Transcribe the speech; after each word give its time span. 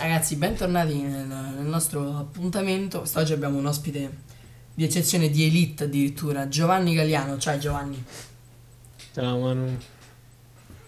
Ragazzi, 0.00 0.36
bentornati 0.36 0.94
nel, 1.02 1.26
nel 1.26 1.66
nostro 1.66 2.16
appuntamento. 2.16 3.00
Quest'oggi 3.00 3.34
abbiamo 3.34 3.58
un 3.58 3.66
ospite 3.66 4.10
di 4.72 4.82
eccezione 4.82 5.28
di 5.28 5.44
elite 5.44 5.84
addirittura, 5.84 6.48
Giovanni 6.48 6.94
Galliano. 6.94 7.36
Ciao 7.36 7.58
Giovanni. 7.58 8.02
Ciao 9.12 9.38
Manu. 9.40 9.78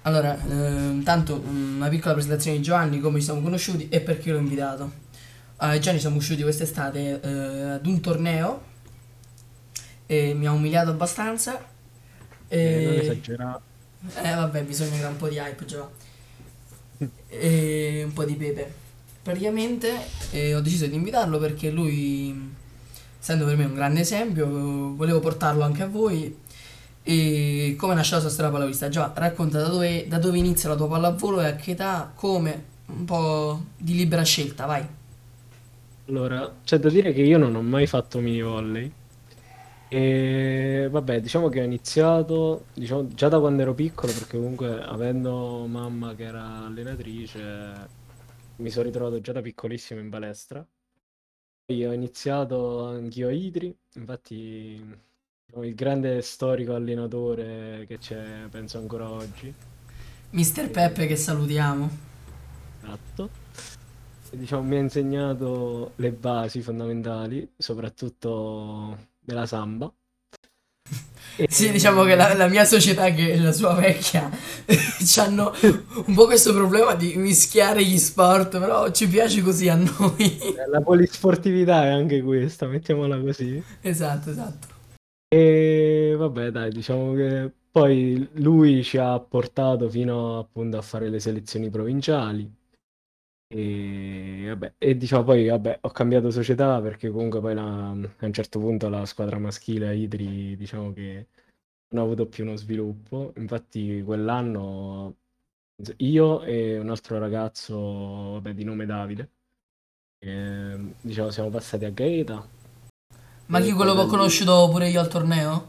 Allora, 0.02 0.34
eh, 0.34 0.88
intanto 0.92 1.38
una 1.46 1.90
piccola 1.90 2.14
presentazione 2.14 2.56
di 2.56 2.62
Giovanni, 2.62 3.00
come 3.00 3.18
ci 3.18 3.26
siamo 3.26 3.42
conosciuti 3.42 3.90
e 3.90 4.00
perché 4.00 4.32
l'ho 4.32 4.38
invitato. 4.38 4.90
Uh, 5.58 5.78
Gianni 5.78 6.00
siamo 6.00 6.16
usciti 6.16 6.40
quest'estate 6.40 7.20
eh, 7.20 7.62
ad 7.72 7.86
un 7.86 8.00
torneo 8.00 8.62
e 10.06 10.32
mi 10.32 10.46
ha 10.46 10.52
umiliato 10.52 10.88
abbastanza. 10.88 11.62
Eh, 12.48 12.84
non 12.86 12.94
E... 12.94 12.98
esagerare. 13.02 13.60
Eh 14.22 14.34
vabbè, 14.34 14.64
bisogna 14.64 15.06
un 15.06 15.16
po' 15.18 15.28
di 15.28 15.36
hype 15.36 15.64
già. 15.66 15.86
E 17.28 18.02
un 18.06 18.12
po' 18.14 18.24
di 18.24 18.36
pepe. 18.36 18.81
Praticamente 19.22 19.92
eh, 20.32 20.54
ho 20.54 20.60
deciso 20.60 20.86
di 20.86 20.96
invitarlo 20.96 21.38
perché 21.38 21.70
lui, 21.70 22.54
essendo 23.20 23.44
per 23.44 23.56
me 23.56 23.66
un 23.66 23.74
grande 23.74 24.00
esempio, 24.00 24.46
volevo 24.96 25.20
portarlo 25.20 25.62
anche 25.62 25.82
a 25.82 25.86
voi. 25.86 26.36
E 27.04 27.74
come 27.78 27.94
nasce 27.94 28.14
la 28.14 28.20
sua 28.20 28.30
storia 28.30 28.50
pallavista? 28.50 28.88
Già, 28.88 29.12
racconta 29.14 29.60
da 29.60 29.68
dove, 29.68 30.06
da 30.08 30.18
dove 30.18 30.38
inizia 30.38 30.68
la 30.68 30.76
tua 30.76 30.88
pallavolo 30.88 31.40
e 31.40 31.46
a 31.46 31.54
che 31.54 31.72
età, 31.72 32.12
come, 32.14 32.64
un 32.86 33.04
po' 33.04 33.64
di 33.76 33.94
libera 33.94 34.22
scelta, 34.22 34.66
vai. 34.66 34.86
Allora, 36.08 36.52
c'è 36.64 36.78
da 36.78 36.88
dire 36.88 37.12
che 37.12 37.22
io 37.22 37.38
non 37.38 37.54
ho 37.54 37.62
mai 37.62 37.86
fatto 37.86 38.18
mini 38.18 38.42
volley. 38.42 38.92
E 39.88 40.88
vabbè, 40.90 41.20
diciamo 41.20 41.48
che 41.48 41.60
ho 41.60 41.64
iniziato, 41.64 42.64
diciamo, 42.74 43.08
già 43.14 43.28
da 43.28 43.38
quando 43.38 43.62
ero 43.62 43.74
piccolo, 43.74 44.12
perché 44.12 44.36
comunque 44.36 44.82
avendo 44.82 45.66
mamma 45.66 46.14
che 46.14 46.24
era 46.24 46.64
allenatrice, 46.66 48.00
mi 48.62 48.70
sono 48.70 48.86
ritrovato 48.86 49.20
già 49.20 49.32
da 49.32 49.42
piccolissimo 49.42 50.00
in 50.00 50.08
palestra. 50.08 50.66
Poi 51.64 51.84
ho 51.84 51.92
iniziato 51.92 52.86
anch'io 52.86 53.28
a 53.28 53.32
Idri, 53.32 53.76
infatti 53.94 54.80
diciamo, 55.44 55.64
il 55.64 55.74
grande 55.74 56.22
storico 56.22 56.74
allenatore 56.74 57.84
che 57.86 57.98
c'è, 57.98 58.46
penso 58.48 58.78
ancora 58.78 59.10
oggi. 59.10 59.52
Mister 60.30 60.70
Peppe 60.70 61.06
che 61.06 61.16
salutiamo. 61.16 61.90
Esatto. 62.82 63.28
Diciamo, 64.30 64.62
mi 64.62 64.76
ha 64.76 64.80
insegnato 64.80 65.92
le 65.96 66.12
basi 66.12 66.62
fondamentali, 66.62 67.52
soprattutto 67.56 69.10
della 69.20 69.44
samba. 69.44 69.92
Sì, 71.48 71.70
diciamo 71.70 72.04
che 72.04 72.14
la, 72.14 72.34
la 72.34 72.48
mia 72.48 72.64
società 72.64 73.10
che 73.10 73.32
è 73.32 73.38
la 73.38 73.52
sua 73.52 73.74
vecchia 73.74 74.30
hanno 75.16 75.52
un 75.60 76.14
po' 76.14 76.26
questo 76.26 76.52
problema 76.52 76.94
di 76.94 77.14
mischiare 77.16 77.84
gli 77.84 77.98
sport, 77.98 78.58
però 78.58 78.90
ci 78.90 79.08
piace 79.08 79.42
così 79.42 79.68
a 79.68 79.76
noi. 79.76 80.38
La 80.68 80.80
polisportività 80.80 81.84
è 81.84 81.88
anche 81.88 82.22
questa, 82.22 82.66
mettiamola 82.66 83.18
così. 83.20 83.62
Esatto, 83.80 84.30
esatto. 84.30 84.66
E 85.28 86.14
vabbè, 86.16 86.50
dai, 86.50 86.70
diciamo 86.70 87.14
che 87.14 87.50
poi 87.70 88.28
lui 88.34 88.82
ci 88.82 88.98
ha 88.98 89.18
portato 89.18 89.88
fino 89.88 90.38
appunto 90.38 90.76
a 90.76 90.82
fare 90.82 91.08
le 91.08 91.20
selezioni 91.20 91.70
provinciali. 91.70 92.61
E 93.54 94.44
vabbè, 94.48 94.74
e 94.78 94.96
diciamo 94.96 95.24
poi, 95.24 95.46
vabbè, 95.48 95.78
ho 95.82 95.90
cambiato 95.90 96.30
società 96.30 96.80
perché 96.80 97.10
comunque 97.10 97.40
poi 97.40 97.54
la- 97.54 97.90
a 97.90 97.92
un 98.26 98.32
certo 98.32 98.58
punto 98.58 98.88
la 98.88 99.04
squadra 99.04 99.38
maschile 99.38 99.94
Idri, 99.94 100.56
diciamo 100.56 100.92
che 100.94 101.26
non 101.88 102.02
ha 102.02 102.04
avuto 102.06 102.26
più 102.28 102.44
uno 102.44 102.56
sviluppo. 102.56 103.32
Infatti 103.36 104.02
quell'anno 104.02 105.16
io 105.98 106.42
e 106.44 106.78
un 106.78 106.88
altro 106.90 107.18
ragazzo, 107.18 107.76
vabbè, 108.34 108.54
di 108.54 108.64
nome 108.64 108.86
Davide, 108.86 109.30
eh, 110.20 110.94
diciamo 111.00 111.30
siamo 111.30 111.50
passati 111.50 111.84
a 111.84 111.90
Gaeta. 111.90 112.48
Ma 113.46 113.60
chi 113.60 113.70
E 113.70 113.72
quello 113.72 113.94
che 113.94 114.00
ho 114.00 114.06
lì- 114.06 114.08
conosciuto 114.08 114.68
pure 114.68 114.88
io 114.88 114.98
al 115.00 115.06
torneo? 115.08 115.68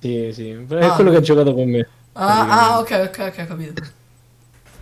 Sì, 0.00 0.30
sì, 0.32 0.48
è 0.50 0.64
Ah, 0.80 0.94
quello 0.94 1.10
che 1.10 1.16
ha 1.16 1.20
giocato 1.20 1.52
con 1.54 1.68
me. 1.70 1.86
Ah, 2.14 2.46
ah, 2.50 2.78
praticamente. 2.78 2.80
ok, 2.80 2.90
ok, 3.08 3.18
ok, 3.28 3.46
capito. 3.46 3.99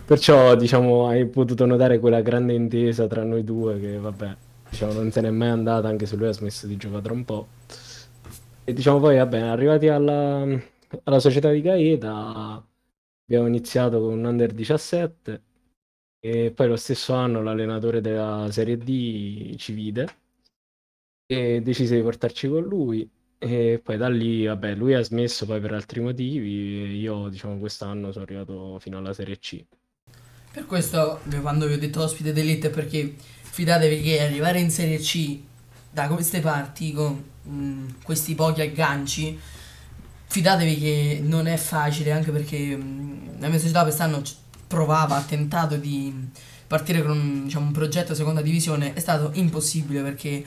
Perciò, 0.09 0.55
diciamo, 0.55 1.05
hai 1.07 1.27
potuto 1.27 1.67
notare 1.67 1.99
quella 1.99 2.21
grande 2.21 2.53
intesa 2.53 3.05
tra 3.05 3.23
noi 3.23 3.43
due 3.43 3.79
che, 3.79 3.97
vabbè, 3.99 4.35
diciamo, 4.67 4.93
non 4.93 5.11
se 5.11 5.21
n'è 5.21 5.29
mai 5.29 5.49
andata, 5.49 5.87
anche 5.87 6.07
se 6.07 6.15
lui 6.15 6.27
ha 6.27 6.31
smesso 6.31 6.65
di 6.65 6.77
giocare 6.77 7.03
tra 7.03 7.13
un 7.13 7.23
po'. 7.25 7.47
E 8.63 8.73
diciamo 8.73 8.99
poi, 8.99 9.17
vabbè, 9.17 9.39
arrivati 9.39 9.87
alla, 9.87 10.45
alla 11.03 11.19
società 11.19 11.51
di 11.51 11.61
Gaeta, 11.61 12.63
abbiamo 13.25 13.47
iniziato 13.47 13.99
con 14.01 14.17
un 14.17 14.25
under 14.25 14.51
17 14.51 15.43
e 16.19 16.51
poi 16.53 16.67
lo 16.67 16.75
stesso 16.75 17.13
anno 17.13 17.43
l'allenatore 17.43 18.01
della 18.01 18.47
Serie 18.51 18.77
D 18.77 19.55
ci 19.57 19.73
vide 19.73 20.07
e 21.25 21.61
decise 21.61 21.95
di 21.95 22.01
portarci 22.01 22.47
con 22.47 22.63
lui. 22.63 23.09
E 23.37 23.79
poi 23.83 23.97
da 23.97 24.09
lì, 24.09 24.45
vabbè, 24.45 24.75
lui 24.75 24.93
ha 24.95 25.01
smesso 25.03 25.45
poi 25.45 25.59
per 25.61 25.73
altri 25.73 26.01
motivi 26.01 26.97
io, 26.99 27.29
diciamo, 27.29 27.59
quest'anno 27.59 28.11
sono 28.11 28.25
arrivato 28.25 28.79
fino 28.79 28.97
alla 28.97 29.13
Serie 29.13 29.37
C. 29.37 29.63
Per 30.51 30.65
questo, 30.65 31.21
quando 31.41 31.67
vi 31.67 31.73
ho 31.73 31.79
detto 31.79 32.01
ospite 32.01 32.33
d'elite, 32.33 32.67
è 32.67 32.71
perché 32.71 33.15
fidatevi 33.41 34.01
che 34.01 34.21
arrivare 34.21 34.59
in 34.59 34.71
Serie 34.71 34.97
C 34.97 35.39
da 35.91 36.07
queste 36.07 36.39
parti 36.39 36.91
con 36.91 37.23
mm, 37.47 37.89
questi 38.03 38.33
pochi 38.33 38.61
agganci, 38.61 39.37
fidatevi 40.25 40.79
che 40.79 41.19
non 41.23 41.47
è 41.47 41.57
facile, 41.57 42.11
anche 42.11 42.31
perché 42.31 42.75
mm, 42.75 43.39
la 43.39 43.47
mia 43.47 43.59
società 43.59 43.83
quest'anno 43.83 44.21
provava, 44.67 45.17
ha 45.17 45.21
tentato 45.21 45.75
di 45.75 46.13
partire 46.65 47.01
con 47.03 47.11
un, 47.11 47.43
diciamo, 47.45 47.65
un 47.65 47.71
progetto 47.71 48.15
seconda 48.15 48.41
divisione, 48.41 48.93
è 48.93 48.99
stato 48.99 49.31
impossibile 49.33 50.01
perché 50.01 50.45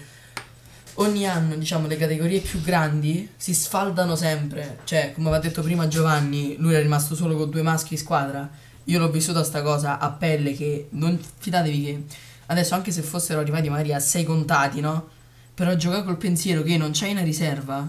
ogni 0.95 1.27
anno, 1.27 1.57
diciamo, 1.57 1.87
le 1.87 1.97
categorie 1.97 2.41
più 2.41 2.61
grandi 2.61 3.29
si 3.37 3.55
sfaldano 3.55 4.17
sempre. 4.17 4.79
Cioè, 4.85 5.13
come 5.15 5.29
aveva 5.29 5.43
detto 5.43 5.63
prima 5.63 5.89
Giovanni, 5.89 6.57
lui 6.59 6.73
era 6.73 6.83
rimasto 6.83 7.15
solo 7.15 7.37
con 7.37 7.51
due 7.51 7.63
maschi 7.63 7.95
in 7.95 8.01
squadra. 8.01 8.51
Io 8.85 8.99
l'ho 8.99 9.11
vissuta 9.11 9.45
sta 9.45 9.63
cosa 9.63 9.99
a 9.99 10.11
pelle 10.11 10.55
che 10.55 10.89
non 10.91 11.19
fidatevi 11.39 11.83
che 11.83 12.03
adesso 12.47 12.75
anche 12.75 12.91
se 12.91 13.03
fossero 13.03 13.41
arrivati 13.41 13.69
magari 13.69 13.93
a 13.93 14.01
sei 14.01 14.25
contati, 14.25 14.81
no? 14.81 15.09
Però 15.55 15.75
giocare 15.75 16.05
col 16.05 16.17
pensiero 16.17 16.63
che 16.63 16.77
non 16.77 16.91
c'hai 16.93 17.13
una 17.13 17.23
riserva, 17.23 17.89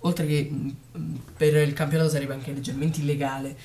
oltre 0.00 0.26
che 0.26 0.50
mh, 0.50 1.14
per 1.36 1.56
il 1.56 1.72
campionato 1.72 2.10
sarebbe 2.10 2.34
anche 2.34 2.52
leggermente 2.52 3.00
illegale, 3.00 3.56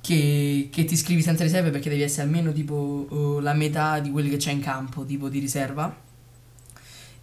che, 0.00 0.68
che 0.70 0.84
ti 0.84 0.94
iscrivi 0.94 1.22
senza 1.22 1.42
riserve 1.42 1.70
perché 1.70 1.88
devi 1.88 2.02
essere 2.02 2.22
almeno 2.22 2.52
tipo 2.52 3.38
eh, 3.38 3.42
la 3.42 3.54
metà 3.54 3.98
di 4.00 4.10
quelli 4.10 4.30
che 4.30 4.36
c'è 4.36 4.52
in 4.52 4.60
campo, 4.60 5.04
tipo 5.04 5.28
di 5.28 5.38
riserva. 5.38 6.04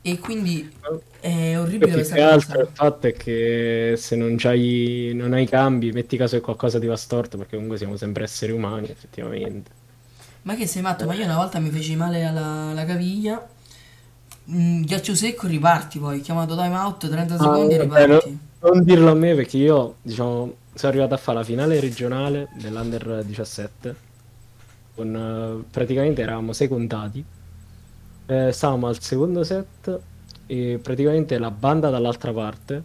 E 0.04 0.20
quindi 0.20 0.72
è 1.20 1.58
orribile 1.58 1.94
questa 1.94 2.18
che 2.18 2.22
altro 2.22 2.62
il 2.62 2.70
cosa. 2.70 2.74
fatto 2.74 3.08
è 3.08 3.14
che 3.14 3.96
se 3.98 4.16
non 4.16 4.36
c'hai, 4.38 5.12
non 5.16 5.34
hai 5.34 5.48
cambi, 5.48 5.92
metti 5.92 6.16
caso 6.18 6.36
che 6.38 6.42
qualcosa 6.44 6.80
ti 6.80 6.86
va 6.88 6.96
storto, 6.96 7.38
perché 7.38 7.54
comunque 7.56 7.78
siamo 7.78 7.98
sempre 7.98 8.24
esseri 8.24 8.52
umani, 8.52 8.90
effettivamente. 8.90 9.72
Ma 10.44 10.56
che 10.56 10.68
sei 10.68 10.82
matto? 10.82 11.06
Ma 11.06 11.14
io 11.14 11.24
una 11.26 11.36
volta 11.38 11.60
mi 11.60 11.70
feci 11.70 11.96
male 11.96 12.24
alla, 12.26 12.70
alla 12.72 12.86
caviglia. 12.86 13.48
Mm, 14.52 14.84
ghiaccio 14.84 15.16
secco, 15.16 15.48
riparti 15.48 16.00
poi. 16.00 16.22
Chiamato 16.22 16.56
time 16.56 16.76
out, 16.78 17.10
30 17.10 17.38
Ah, 17.38 17.40
secondi 17.40 17.76
e 17.76 17.78
vabbè, 17.78 17.80
riparti. 17.80 18.40
non 18.62 18.84
dirlo 18.84 19.12
a 19.12 19.14
me 19.16 19.36
perché 19.36 19.58
io, 19.58 19.98
diciamo, 20.02 20.56
sono 20.74 20.92
arrivato 20.92 21.14
a 21.14 21.18
fare 21.18 21.40
la 21.40 21.44
finale 21.44 21.80
regionale 21.80 22.50
dell'Under 22.54 23.24
17, 23.26 23.96
con 24.96 25.16
eh, 25.16 25.70
praticamente 25.72 26.22
eravamo 26.22 26.54
sei 26.54 26.68
contati. 26.68 27.26
Eh, 28.26 28.52
stavamo 28.52 28.88
al 28.88 29.00
secondo 29.02 29.44
set 29.44 30.00
e 30.46 30.80
praticamente 30.82 31.38
la 31.38 31.52
banda 31.52 31.90
dall'altra 31.90 32.32
parte 32.32 32.84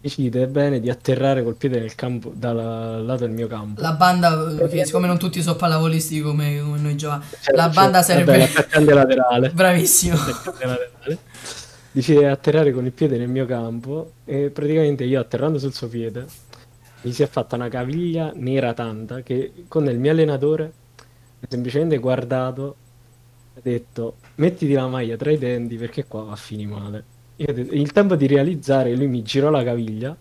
decide 0.00 0.46
bene 0.46 0.78
di 0.78 0.88
atterrare 0.88 1.42
col 1.42 1.56
piede 1.56 1.80
nel 1.80 1.94
campo, 1.96 2.32
dal 2.34 3.04
lato 3.04 3.26
del 3.26 3.32
mio 3.34 3.48
campo. 3.48 3.80
La 3.80 3.92
banda, 3.92 4.36
perché 4.56 4.84
siccome 4.84 5.08
non 5.08 5.18
tutti 5.18 5.42
sono 5.42 5.56
pallavolisti 5.56 6.20
come, 6.20 6.60
come 6.60 6.78
noi 6.78 6.96
Giovanni, 6.96 7.24
Cioè, 7.40 7.56
la 7.56 7.64
cioè, 7.64 7.74
banda 7.74 8.00
vabbè, 8.00 8.04
sarebbe... 8.04 8.38
l'attaccante 8.38 8.94
laterale. 8.94 9.50
Bravissimo. 9.54 10.14
L'attaccante 10.14 10.66
laterale. 10.66 11.18
Decide 11.90 12.18
di 12.20 12.24
atterrare 12.26 12.72
con 12.72 12.84
il 12.84 12.92
piede 12.92 13.16
nel 13.16 13.28
mio 13.28 13.46
campo 13.46 14.12
e 14.24 14.50
praticamente 14.50 15.02
io 15.04 15.18
atterrando 15.18 15.58
sul 15.58 15.72
suo 15.72 15.88
piede 15.88 16.26
mi 17.02 17.12
si 17.12 17.22
è 17.22 17.26
fatta 17.26 17.56
una 17.56 17.68
caviglia 17.68 18.32
nera 18.34 18.74
tanta 18.74 19.22
che 19.22 19.64
con 19.68 19.86
il 19.86 19.98
mio 19.98 20.10
allenatore 20.10 20.72
semplicemente 21.48 21.96
guardato 21.98 22.76
ha 23.54 23.60
detto 23.62 24.16
mettiti 24.36 24.72
la 24.72 24.86
maglia 24.86 25.16
tra 25.16 25.30
i 25.30 25.38
denti 25.38 25.76
perché 25.76 26.04
qua 26.06 26.22
va 26.22 26.32
a 26.32 26.36
finire 26.36 26.68
male. 26.70 27.04
Io 27.36 27.46
il 27.54 27.92
tempo 27.92 28.14
di 28.16 28.26
realizzare, 28.26 28.94
lui 28.94 29.06
mi 29.08 29.22
girò 29.22 29.50
la 29.50 29.62
caviglia, 29.62 30.16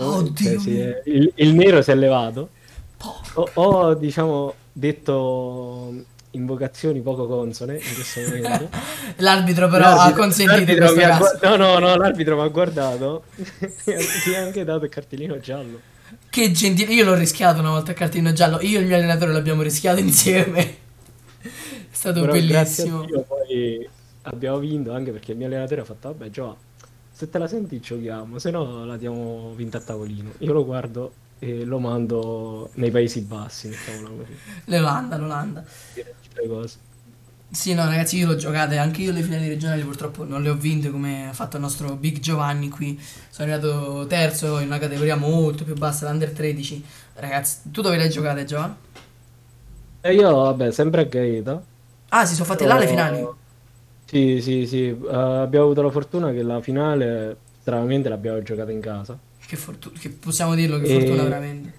Oddio 0.00 0.60
si 0.60 0.78
è- 0.78 1.02
il, 1.06 1.30
il 1.34 1.54
nero 1.54 1.82
si 1.82 1.90
è 1.90 1.94
levato. 1.94 2.50
Ho, 3.34 3.48
ho, 3.54 3.94
diciamo, 3.94 4.54
detto 4.72 5.92
invocazioni 6.32 7.00
poco 7.00 7.26
consone 7.26 7.74
in 7.74 7.94
questo 7.94 8.20
momento. 8.20 8.68
L'arbitro 9.18 9.68
però 9.68 9.86
ha 9.86 9.94
L'arbitro- 9.94 10.22
consentito 10.22 10.70
in 10.70 10.76
questo 10.78 11.00
ha 11.00 11.08
caso. 11.08 11.38
No, 11.42 11.56
no, 11.56 11.78
no, 11.78 11.96
l'arbitro 11.96 12.36
mi 12.36 12.42
ha 12.42 12.48
guardato 12.48 13.24
e 13.84 13.96
mi 14.26 14.34
ha 14.34 14.42
anche 14.42 14.64
dato 14.64 14.84
il 14.84 14.90
cartellino 14.90 15.38
giallo. 15.40 15.80
Che 16.30 16.50
gentile, 16.52 16.92
io 16.92 17.04
l'ho 17.04 17.14
rischiato 17.14 17.60
una 17.60 17.70
volta 17.70 17.90
a 17.90 17.94
cartino 17.94 18.32
giallo. 18.32 18.60
Io 18.60 18.78
e 18.78 18.82
il 18.82 18.86
mio 18.86 18.96
allenatore 18.96 19.32
l'abbiamo 19.32 19.62
rischiato 19.62 19.98
insieme. 20.00 20.76
stato 21.90 22.20
Però 22.20 22.32
bellissimo. 22.32 23.04
Dio 23.04 23.26
poi 23.58 23.88
abbiamo 24.22 24.58
vinto 24.58 24.92
anche 24.92 25.10
perché 25.10 25.32
il 25.32 25.38
mio 25.38 25.46
allenatore 25.46 25.80
ha 25.80 25.84
fatto, 25.84 26.08
vabbè 26.08 26.30
Gio, 26.30 26.56
se 27.10 27.28
te 27.28 27.38
la 27.38 27.48
senti 27.48 27.80
giochiamo, 27.80 28.38
se 28.38 28.50
no 28.50 28.84
la 28.84 28.96
diamo 28.96 29.52
vinta 29.54 29.78
a 29.78 29.80
tavolino. 29.80 30.32
Io 30.38 30.52
lo 30.52 30.64
guardo 30.64 31.12
e 31.40 31.64
lo 31.64 31.78
mando 31.78 32.70
nei 32.74 32.90
Paesi 32.90 33.22
Bassi, 33.22 33.68
mettiamola 33.68 34.08
così. 34.08 34.36
L'Olanda, 34.66 35.16
l'Olanda. 35.16 35.64
Sì, 37.50 37.72
no, 37.72 37.86
ragazzi, 37.86 38.18
io 38.18 38.26
l'ho 38.26 38.36
giocate, 38.36 38.76
anche 38.76 39.00
io 39.02 39.10
le 39.12 39.22
finali 39.22 39.48
regionali 39.48 39.82
purtroppo 39.82 40.22
non 40.22 40.42
le 40.42 40.50
ho 40.50 40.54
vinte 40.54 40.90
come 40.90 41.30
ha 41.30 41.32
fatto 41.32 41.56
il 41.56 41.62
nostro 41.62 41.96
Big 41.96 42.18
Giovanni 42.18 42.68
qui. 42.68 43.00
Sono 43.30 43.50
arrivato 43.50 44.06
terzo 44.06 44.58
in 44.58 44.66
una 44.66 44.78
categoria 44.78 45.16
molto 45.16 45.64
più 45.64 45.74
bassa, 45.74 46.08
l'Under 46.08 46.30
13. 46.30 46.84
Ragazzi, 47.14 47.70
tu 47.70 47.80
dove 47.80 47.96
le 47.96 48.02
hai 48.04 48.10
giocate, 48.10 48.44
Giovanni? 48.44 48.74
E 50.02 50.14
io, 50.14 50.30
vabbè, 50.30 50.70
sempre 50.70 51.00
a 51.00 51.04
Gaeta. 51.04 51.62
Ah, 52.10 52.26
si 52.26 52.34
sono 52.34 52.46
fatte 52.46 52.66
là 52.66 52.78
le 52.78 52.86
finali. 52.86 53.26
Sì, 54.08 54.40
sì, 54.40 54.66
sì. 54.66 54.86
eh, 54.88 54.96
abbiamo 55.14 55.66
avuto 55.66 55.82
la 55.82 55.90
fortuna 55.90 56.32
che 56.32 56.42
la 56.42 56.60
finale, 56.62 57.36
stranamente, 57.60 58.08
l'abbiamo 58.08 58.42
giocata 58.42 58.72
in 58.72 58.80
casa. 58.80 59.18
Che 59.46 59.56
fortuna, 59.56 59.98
che 59.98 60.08
possiamo 60.10 60.54
dirlo, 60.54 60.78
che 60.78 60.84
E- 60.84 60.88
fortuna 60.88 61.22
veramente. 61.24 61.72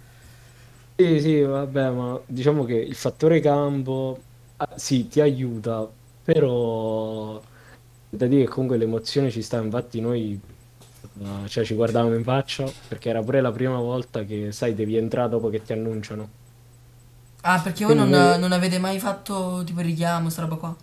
Sì, 0.95 1.19
sì, 1.21 1.41
vabbè, 1.41 1.89
ma 1.91 2.19
diciamo 2.25 2.65
che 2.65 2.73
il 2.75 2.93
fattore 2.95 3.39
campo, 3.39 4.19
ah, 4.57 4.77
sì, 4.77 5.07
ti 5.07 5.21
aiuta, 5.21 5.89
però 6.23 7.41
da 8.09 8.27
dire 8.27 8.43
che 8.43 8.49
comunque 8.49 8.77
l'emozione 8.77 9.31
ci 9.31 9.41
sta, 9.41 9.61
infatti 9.61 10.01
noi 10.01 10.37
eh, 11.21 11.47
cioè, 11.47 11.63
ci 11.63 11.75
guardavamo 11.75 12.15
in 12.15 12.23
faccia 12.23 12.69
perché 12.89 13.09
era 13.09 13.21
pure 13.23 13.39
la 13.41 13.51
prima 13.51 13.77
volta 13.79 14.23
che, 14.25 14.51
sai, 14.51 14.75
devi 14.75 14.97
entrare 14.97 15.29
dopo 15.29 15.49
che 15.49 15.61
ti 15.63 15.71
annunciano. 15.73 16.29
Ah, 17.41 17.59
perché 17.61 17.83
voi 17.85 17.95
non, 17.95 18.09
non 18.09 18.51
avete 18.53 18.79
mai 18.79 18.99
fatto 18.99 19.61
tipo 19.65 19.79
richiamo, 19.81 20.29
sta 20.29 20.41
roba 20.41 20.55
qua? 20.55 20.75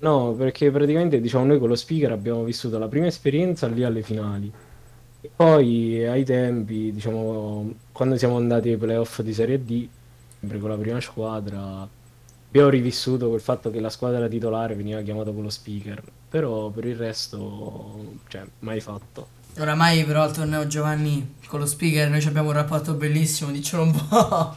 No, 0.00 0.32
perché 0.34 0.70
praticamente 0.70 1.20
diciamo 1.20 1.44
noi 1.44 1.58
con 1.58 1.68
lo 1.68 1.74
speaker 1.74 2.12
abbiamo 2.12 2.44
vissuto 2.44 2.78
la 2.78 2.86
prima 2.86 3.06
esperienza 3.06 3.66
lì 3.66 3.82
alle 3.82 4.02
finali. 4.02 4.50
E 5.20 5.30
poi 5.34 6.06
ai 6.06 6.24
tempi, 6.24 6.92
diciamo, 6.92 7.72
quando 7.90 8.16
siamo 8.16 8.36
andati 8.36 8.68
ai 8.68 8.76
playoff 8.76 9.20
di 9.22 9.32
Serie 9.32 9.64
D, 9.64 9.88
sempre 10.38 10.58
con 10.60 10.70
la 10.70 10.76
prima 10.76 11.00
squadra, 11.00 11.88
abbiamo 12.48 12.68
rivissuto 12.68 13.28
quel 13.28 13.40
fatto 13.40 13.70
che 13.70 13.80
la 13.80 13.90
squadra 13.90 14.28
titolare 14.28 14.76
veniva 14.76 15.02
chiamata 15.02 15.32
con 15.32 15.42
lo 15.42 15.50
speaker. 15.50 16.00
Però 16.28 16.68
per 16.68 16.84
il 16.84 16.96
resto, 16.96 18.18
cioè, 18.28 18.42
mai 18.60 18.80
fatto. 18.80 19.36
Oramai 19.58 20.04
però 20.04 20.22
al 20.22 20.32
torneo 20.32 20.68
Giovanni 20.68 21.34
con 21.48 21.58
lo 21.58 21.66
speaker 21.66 22.08
noi 22.08 22.24
abbiamo 22.24 22.48
un 22.48 22.54
rapporto 22.54 22.94
bellissimo, 22.94 23.50
diccelo 23.50 23.82
un 23.82 23.92
po'. 23.92 24.54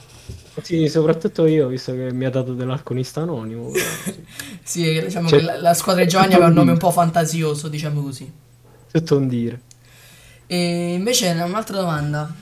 Sì, 0.61 0.87
soprattutto 0.87 1.45
io, 1.45 1.67
visto 1.67 1.93
che 1.93 2.11
mi 2.13 2.25
ha 2.25 2.29
dato 2.29 2.53
dell'alconista 2.53 3.21
anonimo. 3.21 3.71
però, 3.71 3.89
sì. 3.95 4.25
Sì, 4.63 5.01
diciamo 5.01 5.27
Cioè, 5.27 5.39
che 5.39 5.41
la, 5.41 5.59
la 5.59 5.73
squadra 5.73 6.03
di 6.03 6.09
Giovanni 6.09 6.33
aveva 6.33 6.49
un 6.49 6.53
nome 6.55 6.71
un 6.71 6.77
po' 6.77 6.91
fantasioso, 6.91 7.67
diciamo 7.67 8.01
così. 8.01 8.31
Tutto 8.91 9.17
un 9.17 9.27
dire. 9.27 9.61
E 10.47 10.93
invece 10.93 11.29
un'altra 11.31 11.77
domanda, 11.77 12.33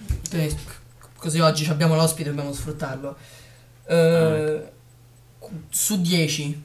così 1.16 1.40
oggi 1.40 1.66
abbiamo 1.70 1.96
l'ospite, 1.96 2.30
dobbiamo 2.30 2.52
sfruttarlo. 2.54 3.16
Eh, 3.86 4.72
su 5.70 6.02
10, 6.02 6.64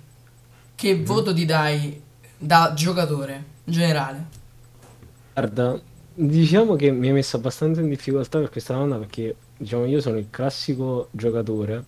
che 0.74 1.02
voto 1.02 1.34
ti 1.34 1.44
dai 1.44 2.02
da 2.38 2.72
giocatore 2.74 3.44
in 3.64 3.72
generale? 3.72 4.26
Guarda, 5.32 5.80
diciamo 6.12 6.76
che 6.76 6.90
mi 6.92 7.08
hai 7.08 7.12
messo 7.12 7.36
abbastanza 7.36 7.80
in 7.80 7.88
difficoltà 7.88 8.38
per 8.38 8.50
questa 8.50 8.74
domanda 8.74 8.98
perché, 8.98 9.36
diciamo, 9.56 9.84
io 9.86 10.00
sono 10.00 10.18
il 10.18 10.26
classico 10.30 11.08
giocatore, 11.10 11.84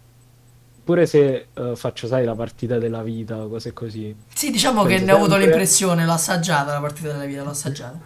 pure 0.84 1.06
se 1.06 1.48
eh, 1.52 1.72
faccio, 1.76 2.06
sai, 2.06 2.24
la 2.24 2.34
partita 2.34 2.78
della 2.78 3.02
vita, 3.02 3.36
cose 3.48 3.72
così. 3.72 4.14
Sì, 4.32 4.50
diciamo 4.50 4.82
che 4.82 4.90
Penso 4.90 5.04
ne 5.04 5.12
ho 5.12 5.16
avuto 5.16 5.30
sempre- 5.32 5.46
l'impressione, 5.48 6.04
l'ho 6.04 6.12
assaggiata 6.12 6.72
la 6.72 6.80
partita 6.80 7.12
della 7.12 7.24
vita, 7.24 7.42
l'ho 7.42 7.50
assaggiata. 7.50 7.98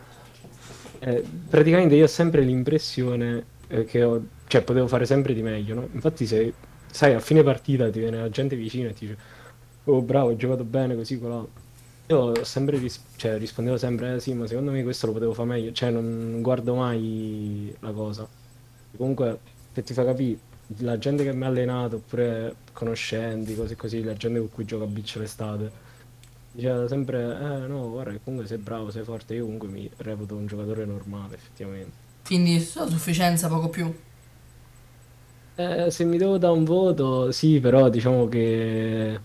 Eh, 1.00 1.24
praticamente 1.48 1.94
io 1.94 2.04
ho 2.04 2.08
sempre 2.08 2.42
l'impressione 2.42 3.44
eh, 3.68 3.84
che 3.84 4.02
ho, 4.02 4.22
cioè, 4.46 4.62
potevo 4.62 4.86
fare 4.86 5.06
sempre 5.06 5.32
di 5.34 5.42
meglio, 5.42 5.74
no? 5.74 5.88
Infatti, 5.92 6.26
se, 6.26 6.52
sai, 6.90 7.14
a 7.14 7.20
fine 7.20 7.42
partita 7.42 7.90
ti 7.90 7.98
viene 8.00 8.18
la 8.18 8.30
gente 8.30 8.56
vicino 8.56 8.88
e 8.88 8.92
ti 8.94 9.06
dice, 9.06 9.18
oh, 9.84 10.02
bravo, 10.02 10.28
hai 10.30 10.36
giocato 10.36 10.64
bene, 10.64 10.94
così, 10.96 11.18
colà. 11.18 11.44
Io 12.08 12.18
ho 12.18 12.44
sempre 12.44 12.78
ris- 12.78 13.02
cioè, 13.16 13.38
rispondevo 13.38 13.76
sempre, 13.76 14.16
eh 14.16 14.20
sì, 14.20 14.34
ma 14.34 14.46
secondo 14.46 14.70
me 14.72 14.82
questo 14.82 15.06
lo 15.06 15.12
potevo 15.12 15.32
fare 15.32 15.48
meglio, 15.48 15.72
cioè 15.72 15.90
non 15.90 16.40
guardo 16.42 16.74
mai 16.74 17.74
la 17.80 17.92
cosa. 17.92 18.26
Comunque, 18.96 19.38
se 19.72 19.82
ti 19.82 19.92
fa 19.94 20.04
capire, 20.04 20.38
la 20.78 20.98
gente 20.98 21.24
che 21.24 21.32
mi 21.32 21.44
ha 21.44 21.46
allenato, 21.46 21.96
oppure 21.96 22.54
conoscenti, 22.72 23.54
cose 23.54 23.76
così, 23.76 24.02
la 24.02 24.14
gente 24.14 24.38
con 24.38 24.50
cui 24.50 24.64
gioco 24.64 24.84
a 24.84 24.86
beach 24.86 25.16
l'estate, 25.16 25.70
diceva 26.52 26.86
sempre, 26.88 27.22
eh 27.22 27.66
no, 27.66 27.90
guarda 27.90 28.12
che 28.12 28.20
comunque 28.22 28.48
sei 28.48 28.58
bravo, 28.58 28.90
sei 28.90 29.04
forte, 29.04 29.34
io 29.34 29.44
comunque 29.44 29.68
mi 29.68 29.90
reputo 29.98 30.34
un 30.34 30.46
giocatore 30.46 30.84
normale, 30.84 31.34
effettivamente. 31.34 32.08
Quindi 32.24 32.56
a 32.56 32.86
sufficienza, 32.86 33.48
poco 33.48 33.68
più. 33.68 33.92
Eh, 35.56 35.90
se 35.90 36.04
mi 36.04 36.16
devo 36.16 36.38
dare 36.38 36.52
un 36.52 36.64
voto, 36.64 37.32
sì, 37.32 37.60
però 37.60 37.88
diciamo 37.88 38.28
che 38.28 39.20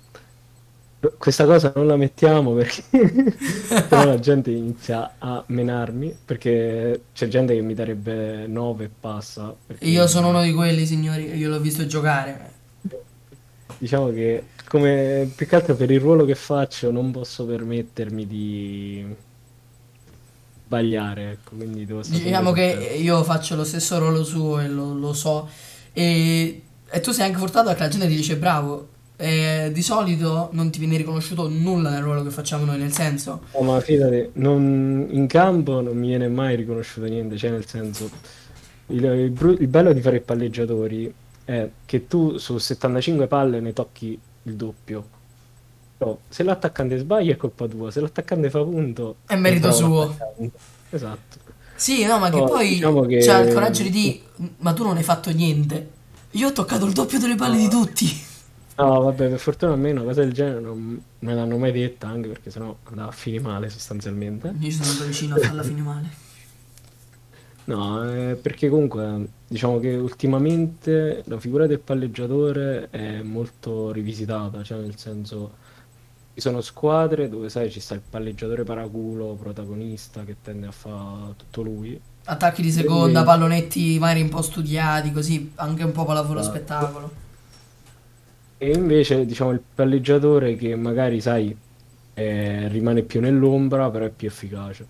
questa 1.18 1.46
cosa 1.46 1.72
non 1.76 1.88
la 1.88 1.96
mettiamo 1.96 2.54
perché 2.54 2.84
però 3.88 4.06
la 4.06 4.20
gente 4.20 4.52
inizia 4.52 5.16
a 5.18 5.44
menarmi 5.48 6.16
perché 6.26 7.02
c'è 7.14 7.28
gente 7.28 7.54
che 7.54 7.62
mi 7.62 7.74
darebbe 7.74 8.48
9 8.48 8.84
e 8.84 8.90
passa. 9.00 9.56
perché 9.66 9.86
Io 9.86 10.08
sono 10.08 10.30
uno 10.30 10.42
di 10.42 10.54
quelli, 10.54 10.86
signori, 10.86 11.36
io 11.36 11.50
l'ho 11.50 11.60
visto 11.60 11.86
giocare. 11.86 12.54
Diciamo 13.78 14.12
che 14.12 14.44
come 14.68 15.30
più 15.36 15.48
che 15.48 15.56
altro 15.56 15.76
per 15.76 15.92
il 15.92 16.00
ruolo 16.00 16.26
che 16.26 16.36
faccio 16.36 16.92
non 16.92 17.12
posso 17.12 17.46
permettermi 17.46 18.26
di 18.26 19.06
sbagliare, 20.66 21.32
ecco, 21.32 21.56
quindi 21.56 21.86
devo 21.86 22.02
Diciamo 22.02 22.52
che 22.52 22.98
io 23.00 23.24
faccio 23.24 23.56
lo 23.56 23.64
stesso 23.64 23.98
ruolo 24.00 24.24
suo 24.24 24.60
e 24.60 24.68
lo, 24.68 24.94
lo 24.94 25.14
so. 25.14 25.48
E, 25.94 26.62
e 26.90 27.00
tu 27.00 27.12
sei 27.12 27.28
anche 27.28 27.38
fortunato 27.38 27.70
perché 27.70 27.84
la 27.84 27.90
gente 27.90 28.08
ti 28.08 28.16
dice 28.16 28.36
bravo. 28.38 28.90
E 29.18 29.70
di 29.74 29.82
solito 29.82 30.50
non 30.52 30.70
ti 30.72 30.80
viene 30.80 30.98
riconosciuto 30.98 31.48
nulla 31.48 31.90
nel 31.90 32.02
ruolo 32.04 32.24
che 32.24 32.32
facciamo 32.32 32.66
noi, 32.66 32.78
nel 32.78 32.92
senso. 32.92 33.42
No, 33.54 33.62
ma 33.62 33.80
fidati, 33.80 34.30
non- 34.34 35.08
in 35.10 35.28
campo 35.28 35.80
non 35.82 35.98
mi 35.98 36.08
viene 36.08 36.28
mai 36.28 36.56
riconosciuto 36.56 37.08
niente, 37.08 37.38
cioè 37.38 37.52
nel 37.52 37.66
senso, 37.66 38.10
il, 38.88 39.04
il 39.04 39.30
bru- 39.32 39.60
il 39.60 39.68
bello 39.68 39.94
di 39.94 40.02
fare 40.02 40.18
i 40.18 40.22
palleggiatori 40.22 41.14
è 41.46 41.70
che 41.86 42.08
tu 42.08 42.38
su 42.38 42.58
75 42.58 43.28
palle 43.28 43.60
ne 43.62 43.72
tocchi 43.74 44.20
il 44.44 44.54
doppio. 44.56 45.08
Però 45.98 46.18
se 46.28 46.44
l'attaccante 46.44 46.98
sbaglia 46.98 47.34
è 47.34 47.38
colpa 47.38 47.68
tua, 47.68 47.90
se 47.92 48.02
l'attaccante 48.02 48.50
fa 48.50 48.62
punto 48.64 49.16
È 49.26 49.36
merito 49.36 49.72
suo. 49.72 50.16
Esatto. 50.90 51.38
Sì, 51.76 52.06
no, 52.06 52.20
ma 52.20 52.30
che 52.30 52.40
No, 52.40 52.46
poi 52.46 52.70
diciamo 52.70 53.02
che- 53.06 53.20
c'ha 53.20 53.40
il 53.40 53.54
coraggio 53.54 53.84
di 53.84 53.90
dire, 53.90 54.22
ma 54.58 54.74
tu 54.74 54.84
non 54.84 54.98
hai 54.98 55.04
fatto 55.04 55.32
niente. 55.32 55.92
Io 56.32 56.50
ho 56.50 56.52
toccato 56.52 56.86
il 56.86 56.92
doppio 56.94 57.18
delle 57.20 57.36
palle 57.36 57.58
di 57.58 57.70
tutti. 57.70 58.25
No, 58.78 59.02
vabbè, 59.04 59.30
per 59.30 59.40
fortuna 59.40 59.72
a 59.72 59.76
me 59.78 59.92
una 59.92 60.04
cosa 60.04 60.22
del 60.22 60.34
genere 60.34 60.60
non 60.60 61.02
me 61.20 61.34
l'hanno 61.34 61.58
mai 61.58 61.72
detta, 61.72 62.08
anche 62.08 62.28
perché 62.28 62.50
sennò 62.52 62.76
andava 62.84 63.10
a 63.10 63.14
finire 63.14 63.42
male 63.42 63.70
sostanzialmente. 63.70 64.54
Io 64.60 64.72
sono 64.72 64.90
andato 64.90 65.06
vicino 65.06 65.36
a 65.36 65.40
farla 65.40 65.64
finire 65.64 65.82
male. 65.82 66.24
No, 67.68 68.04
eh, 68.14 68.36
perché 68.36 68.70
comunque 68.70 69.28
diciamo 69.48 69.80
che 69.80 69.96
ultimamente 69.96 71.24
la 71.26 71.40
figura 71.40 71.66
del 71.66 71.80
palleggiatore 71.80 72.90
è 72.92 73.24
molto 73.24 73.92
rivisitata, 73.92 74.62
cioè 74.62 74.78
nel 74.82 74.96
senso 74.98 75.54
ci 76.36 76.42
sono 76.42 76.62
squadre 76.62 77.28
dove 77.28 77.50
sai 77.50 77.72
ci 77.72 77.80
sta 77.80 77.96
il 77.96 78.02
palleggiatore 78.08 78.64
paraculo, 78.64 79.34
protagonista 79.34 80.24
che 80.24 80.36
tende 80.44 80.68
a 80.68 80.72
fare 80.72 81.34
tutto 81.38 81.64
lui. 81.64 82.00
Attacchi 82.26 82.62
di 82.62 82.72
seconda, 82.72 83.24
pallonetti 83.24 83.98
magari 83.98 84.22
un 84.22 84.30
po' 84.30 84.44
studiati, 84.44 85.12
così 85.12 85.52
anche 85.56 85.84
un 85.84 85.92
po' 85.92 86.06
pallavolo 86.06 86.42
Esatto. 86.42 86.56
spettacolo. 86.56 87.12
E 88.66 88.72
invece 88.72 89.28
diciamo 89.28 89.52
il 89.52 89.62
palleggiatore 89.76 90.56
che 90.56 90.76
magari 90.76 91.22
sai 91.22 91.56
eh, 92.16 92.68
rimane 92.68 93.04
più 93.04 93.22
nell'ombra, 93.22 93.92
però 93.92 94.06
è 94.06 94.10
più 94.10 94.28
efficace. 94.28 94.88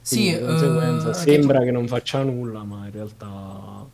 Sì, 0.00 0.30
di 0.30 0.38
conseguenza 0.38 1.10
eh, 1.10 1.14
sembra 1.14 1.64
che 1.64 1.72
non 1.72 1.88
faccia 1.88 2.22
nulla, 2.22 2.62
ma 2.62 2.84
in 2.86 2.92
realtà 2.92 3.84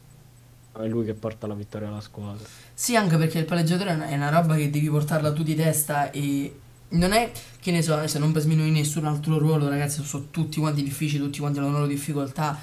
è 0.79 0.87
lui 0.87 1.07
che 1.07 1.15
porta 1.15 1.47
la 1.47 1.55
vittoria 1.55 1.89
alla 1.89 2.03
squadra. 2.03 2.47
Sì, 2.75 2.97
anche 2.97 3.17
perché 3.17 3.39
il 3.39 3.47
palleggiatore 3.47 3.99
è 4.07 4.15
una- 4.15 4.29
roba 4.29 4.57
che 4.57 4.69
devi 4.69 4.91
portarla 4.91 5.33
tu 5.33 5.43
di 5.43 5.55
testa 5.55 6.11
e 6.11 6.55
non 6.89 7.13
è, 7.13 7.31
che 7.61 7.71
ne 7.71 7.81
so, 7.81 7.95
adesso 7.95 8.19
non 8.19 8.31
per 8.31 8.43
sminuire 8.43 8.73
nessun 8.73 9.07
altro 9.07 9.39
ruolo, 9.39 9.71
ragazzi, 9.71 10.05
sono 10.05 10.27
tutti 10.31 10.61
quanti 10.61 10.83
difficili, 10.83 11.23
tutti 11.23 11.39
quanti 11.39 11.61
hanno 11.61 11.69
una 11.69 11.79
loro 11.79 11.89
difficoltà. 11.89 12.59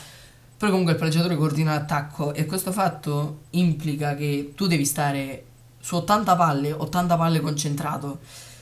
Però 0.57 0.69
comunque 0.69 0.93
il 0.93 0.99
palleggiatore 0.99 1.35
coordina 1.35 1.73
l'attacco 1.73 2.35
e 2.35 2.45
questo 2.45 2.71
fatto 2.71 3.45
implica 3.51 4.13
che 4.13 4.51
tu 4.53 4.67
devi 4.67 4.85
stare 4.85 5.43
su 5.79 5.95
80 5.95 6.35
palle, 6.35 6.71
80 6.71 7.17
palle 7.17 7.39
concentrato. 7.39 8.19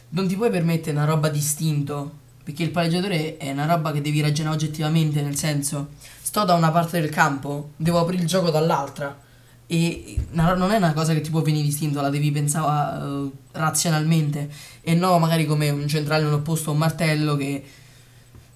Non 0.10 0.28
ti 0.28 0.36
puoi 0.36 0.50
permettere 0.50 0.96
una 0.96 1.06
roba 1.06 1.30
distinto, 1.30 2.24
perché 2.44 2.64
il 2.64 2.72
palleggiatore 2.72 3.38
è 3.38 3.52
una 3.52 3.66
roba 3.66 3.92
che 3.92 4.02
devi 4.02 4.22
ragionare 4.22 4.56
oggettivamente, 4.56 5.22
nel 5.22 5.36
senso, 5.36 5.90
sto 6.22 6.44
da 6.44 6.54
una 6.54 6.72
parte 6.72 7.02
del 7.02 7.10
campo, 7.10 7.72
devo 7.76 8.00
aprire 8.00 8.22
il 8.22 8.28
gioco 8.28 8.50
dall'altra. 8.52 9.24
e 9.68 10.18
non 10.32 10.72
è 10.72 10.78
una 10.78 10.94
cosa 10.94 11.14
che 11.14 11.22
ti 11.22 11.32
può 11.32 11.42
venire 11.42 11.66
distinto, 11.66 12.02
la 12.02 12.10
devi 12.10 12.32
pensare 12.32 13.04
uh, 13.04 13.34
razionalmente 13.54 14.50
e 14.82 14.94
no 14.94 15.18
magari 15.18 15.48
come 15.48 15.70
un 15.70 15.88
centrale 15.88 16.24
in 16.24 16.34
opposto 16.34 16.72
un 16.72 16.78
martello 16.78 17.36
che 17.36 17.64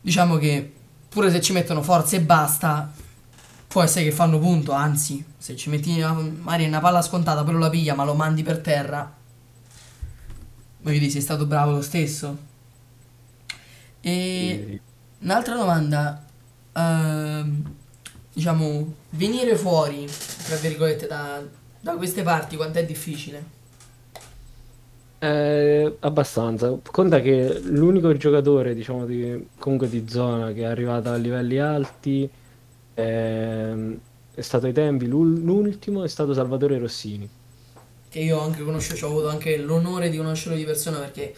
diciamo 0.01 0.37
che 0.37 0.71
pure 1.09 1.31
se 1.31 1.41
ci 1.41 1.51
mettono 1.51 1.81
forza 1.81 2.15
e 2.15 2.21
basta 2.21 2.91
può 3.69 3.81
essere 3.81 4.03
che 4.03 4.11
fanno 4.11 4.39
punto, 4.39 4.73
anzi 4.73 5.23
se 5.37 5.55
ci 5.55 5.69
metti 5.69 5.97
magari 6.01 6.65
una 6.65 6.81
palla 6.81 7.01
scontata 7.01 7.45
però 7.45 7.57
la 7.57 7.69
piglia 7.69 7.93
ma 7.93 8.03
lo 8.03 8.15
mandi 8.15 8.43
per 8.43 8.59
terra 8.59 9.15
voglio 10.81 10.97
dire 10.99 11.09
sei 11.09 11.21
stato 11.21 11.45
bravo 11.45 11.71
lo 11.71 11.81
stesso 11.81 12.35
e 14.01 14.81
un'altra 15.19 15.55
domanda 15.55 16.25
uh, 16.73 17.77
diciamo, 18.33 18.93
venire 19.11 19.55
fuori, 19.55 20.07
tra 20.45 20.55
virgolette, 20.55 21.07
da, 21.07 21.41
da 21.79 21.95
queste 21.95 22.23
parti, 22.23 22.55
quanto 22.55 22.79
è 22.79 22.85
difficile? 22.85 23.57
Eh, 25.19 25.97
abbastanza. 25.99 26.73
Conta 26.89 27.19
che 27.19 27.59
l'unico 27.63 28.15
giocatore, 28.15 28.73
diciamo, 28.73 29.05
di, 29.05 29.47
comunque 29.57 29.89
di 29.89 30.05
zona 30.07 30.53
che 30.53 30.61
è 30.61 30.65
arrivato 30.65 31.09
a 31.09 31.15
livelli 31.15 31.59
alti 31.59 32.29
eh, 32.99 33.97
è 34.33 34.41
stato 34.41 34.65
ai 34.65 34.73
tempi, 34.73 35.07
l'ultimo 35.07 36.03
è 36.03 36.07
stato 36.07 36.33
Salvatore 36.33 36.77
Rossini. 36.77 37.29
Che 38.09 38.19
io 38.19 38.37
ho 38.37 38.41
anche 38.41 38.63
conosciuto, 38.63 39.05
ho 39.05 39.09
avuto 39.09 39.29
anche 39.29 39.57
l'onore 39.57 40.09
di 40.09 40.17
conoscerlo 40.17 40.57
di 40.57 40.63
persona 40.63 40.97
perché... 40.97 41.33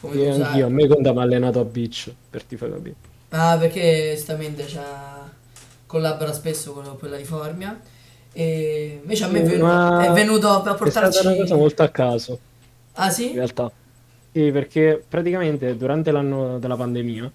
Come 0.00 0.14
sì, 0.14 0.40
anch'io, 0.40 0.66
a 0.66 0.68
me 0.68 0.86
conta 0.86 1.12
mi 1.12 1.18
ha 1.18 1.22
allenato 1.22 1.60
a 1.60 1.64
Beach, 1.64 2.12
per 2.30 2.42
ti 2.42 2.56
far 2.56 2.70
capire. 2.70 2.94
Ah, 3.30 3.56
perché 3.58 4.12
giustamente 4.14 4.64
c'ha 4.66 5.28
collabora 5.86 6.32
spesso 6.32 6.72
con 6.72 6.96
quella 6.98 7.16
di 7.16 7.24
Formia. 7.24 7.80
E 8.32 8.98
invece 9.00 9.24
a 9.24 9.28
me 9.28 9.42
è 9.42 9.46
venuto, 9.46 9.98
è 9.98 10.12
venuto 10.12 10.48
a 10.48 10.74
portarci... 10.74 11.08
È 11.08 11.12
stata 11.12 11.28
una 11.28 11.36
cosa 11.38 11.56
molto 11.56 11.82
a 11.82 11.88
caso. 11.88 12.38
Ah 12.92 13.10
sì? 13.10 13.30
In 13.30 13.36
realtà. 13.36 13.72
Sì, 14.32 14.50
perché 14.52 15.02
praticamente 15.08 15.76
durante 15.76 16.10
l'anno 16.10 16.58
della 16.58 16.76
pandemia, 16.76 17.32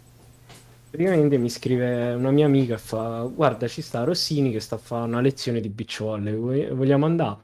praticamente 0.92 1.38
mi 1.38 1.50
scrive 1.50 2.14
una 2.14 2.32
mia 2.32 2.46
amica 2.46 2.76
e 2.76 2.78
fa 2.78 3.24
guarda 3.24 3.66
ci 3.68 3.82
sta 3.82 4.04
Rossini 4.04 4.52
che 4.52 4.60
sta 4.60 4.76
a 4.76 4.78
fare 4.78 5.08
una 5.08 5.22
lezione 5.22 5.62
di 5.62 5.70
beach 5.70 6.00
volley, 6.02 6.36
vogliamo 6.70 7.06
andare? 7.06 7.40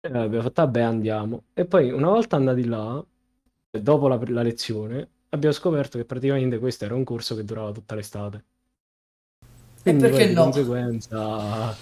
E 0.00 0.08
abbiamo 0.08 0.42
fatto 0.42 0.62
vabbè 0.62 0.80
andiamo. 0.80 1.44
E 1.54 1.64
poi 1.64 1.90
una 1.92 2.08
volta 2.08 2.34
andati 2.34 2.64
là, 2.64 3.02
dopo 3.70 4.08
la, 4.08 4.20
la 4.26 4.42
lezione, 4.42 5.08
abbiamo 5.28 5.54
scoperto 5.54 5.98
che 5.98 6.04
praticamente 6.04 6.58
questo 6.58 6.84
era 6.84 6.94
un 6.96 7.04
corso 7.04 7.36
che 7.36 7.44
durava 7.44 7.70
tutta 7.70 7.94
l'estate. 7.94 8.44
Quindi 9.82 10.04
e 10.04 10.08
perché 10.08 10.24
poi, 10.24 10.34
no? 10.34 10.44
Di 10.46 10.50
conseguenza 10.50 11.76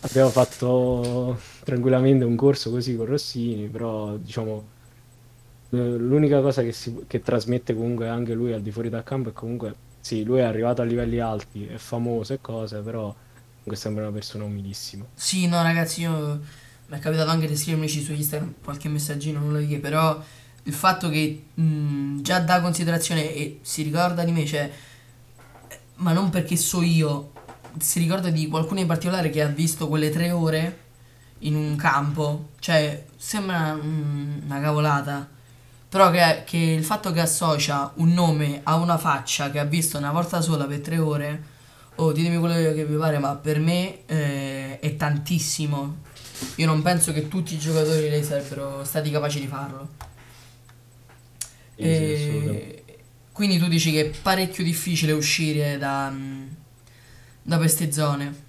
abbiamo 0.00 0.30
fatto 0.30 1.38
tranquillamente 1.64 2.24
un 2.24 2.36
corso 2.36 2.70
così 2.70 2.96
con 2.96 3.06
Rossini, 3.06 3.68
però 3.68 4.16
diciamo 4.16 4.78
l'unica 5.70 6.40
cosa 6.40 6.62
che, 6.62 6.72
si, 6.72 7.04
che 7.06 7.20
trasmette 7.20 7.74
comunque 7.74 8.08
anche 8.08 8.34
lui 8.34 8.52
al 8.52 8.62
di 8.62 8.70
fuori 8.70 8.88
dal 8.88 9.04
campo 9.04 9.30
è 9.30 9.32
comunque 9.32 9.74
sì, 10.00 10.24
lui 10.24 10.38
è 10.38 10.42
arrivato 10.42 10.82
a 10.82 10.84
livelli 10.84 11.18
alti, 11.20 11.66
è 11.66 11.76
famoso 11.76 12.32
e 12.32 12.40
cose, 12.40 12.78
però 12.78 13.14
comunque 13.50 13.76
sembra 13.76 14.04
una 14.04 14.12
persona 14.12 14.44
umilissima. 14.44 15.04
Sì, 15.14 15.46
no 15.46 15.62
ragazzi, 15.62 16.02
io 16.02 16.40
mi 16.86 16.96
è 16.96 16.98
capitato 16.98 17.30
anche 17.30 17.46
di 17.46 17.56
scrivermici 17.56 18.02
su 18.02 18.12
Instagram 18.12 18.54
qualche 18.64 18.88
messaggino, 18.88 19.40
non 19.40 19.52
lo 19.52 19.58
dico, 19.58 19.78
però 19.80 20.22
il 20.64 20.72
fatto 20.72 21.10
che 21.10 21.44
mh, 21.54 22.22
già 22.22 22.40
dà 22.40 22.60
considerazione 22.60 23.34
e 23.34 23.58
si 23.62 23.82
ricorda 23.82 24.24
di 24.24 24.32
me, 24.32 24.46
cioè 24.46 24.70
ma 25.96 26.12
non 26.12 26.30
perché 26.30 26.56
so 26.56 26.82
io, 26.82 27.32
si 27.78 27.98
ricorda 27.98 28.30
di 28.30 28.48
qualcuno 28.48 28.80
in 28.80 28.86
particolare 28.86 29.30
che 29.30 29.42
ha 29.42 29.48
visto 29.48 29.88
quelle 29.88 30.10
tre 30.10 30.30
ore 30.30 30.78
in 31.40 31.54
un 31.54 31.76
campo, 31.76 32.50
cioè 32.58 33.04
sembra 33.16 33.74
mm, 33.74 34.44
una 34.46 34.60
cavolata, 34.60 35.28
però 35.90 36.12
che, 36.12 36.44
che, 36.46 36.56
il 36.56 36.84
fatto 36.84 37.10
che 37.10 37.18
associa 37.18 37.90
un 37.96 38.12
nome 38.12 38.60
a 38.62 38.76
una 38.76 38.96
faccia 38.96 39.50
che 39.50 39.58
ha 39.58 39.64
visto 39.64 39.98
una 39.98 40.12
volta 40.12 40.40
sola 40.40 40.64
per 40.64 40.78
tre 40.78 40.98
ore, 40.98 41.42
oh 41.96 42.12
ditemi 42.12 42.38
quello 42.38 42.54
che 42.72 42.86
vi 42.86 42.94
pare, 42.94 43.18
ma 43.18 43.34
per 43.34 43.58
me 43.58 44.06
eh, 44.06 44.78
è 44.78 44.94
tantissimo. 44.94 45.96
Io 46.54 46.66
non 46.66 46.80
penso 46.80 47.12
che 47.12 47.26
tutti 47.26 47.54
i 47.54 47.58
giocatori 47.58 48.08
lei 48.08 48.22
sarebbero 48.22 48.84
stati 48.84 49.10
capaci 49.10 49.40
di 49.40 49.48
farlo. 49.48 49.88
Sì, 51.74 51.82
e, 51.82 52.84
quindi 53.32 53.58
tu 53.58 53.66
dici 53.66 53.90
che 53.90 54.10
è 54.10 54.10
parecchio 54.22 54.62
difficile 54.62 55.10
uscire 55.10 55.76
da, 55.76 56.14
da 57.42 57.56
queste 57.56 57.90
zone. 57.90 58.48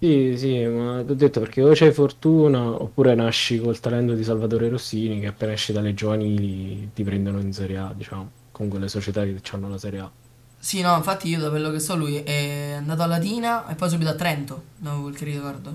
Sì, 0.00 0.34
sì, 0.36 0.64
ma 0.64 1.02
ti 1.04 1.10
ho 1.10 1.14
detto 1.14 1.40
perché 1.40 1.60
o 1.60 1.72
c'hai 1.74 1.90
fortuna 1.90 2.60
oppure 2.60 3.16
nasci 3.16 3.58
col 3.58 3.80
talento 3.80 4.14
di 4.14 4.22
Salvatore 4.22 4.68
Rossini 4.68 5.18
che 5.18 5.26
appena 5.26 5.52
esci 5.52 5.72
dalle 5.72 5.92
giovanili 5.92 6.90
ti 6.94 7.02
prendono 7.02 7.40
in 7.40 7.52
Serie 7.52 7.78
A, 7.78 7.92
diciamo, 7.96 8.30
con 8.52 8.68
quelle 8.68 8.88
società 8.88 9.24
che 9.24 9.40
hanno 9.50 9.68
la 9.68 9.78
Serie 9.78 9.98
A. 9.98 10.10
Sì, 10.56 10.82
no, 10.82 10.94
infatti 10.96 11.28
io 11.28 11.40
da 11.40 11.50
quello 11.50 11.72
che 11.72 11.80
so 11.80 11.96
lui 11.96 12.16
è 12.16 12.74
andato 12.76 13.02
a 13.02 13.06
Latina 13.06 13.66
e 13.66 13.74
poi 13.74 13.88
subito 13.88 14.10
a 14.10 14.14
Trento, 14.14 14.62
da 14.76 14.92
quel 14.92 15.16
che 15.16 15.24
ricordo. 15.24 15.74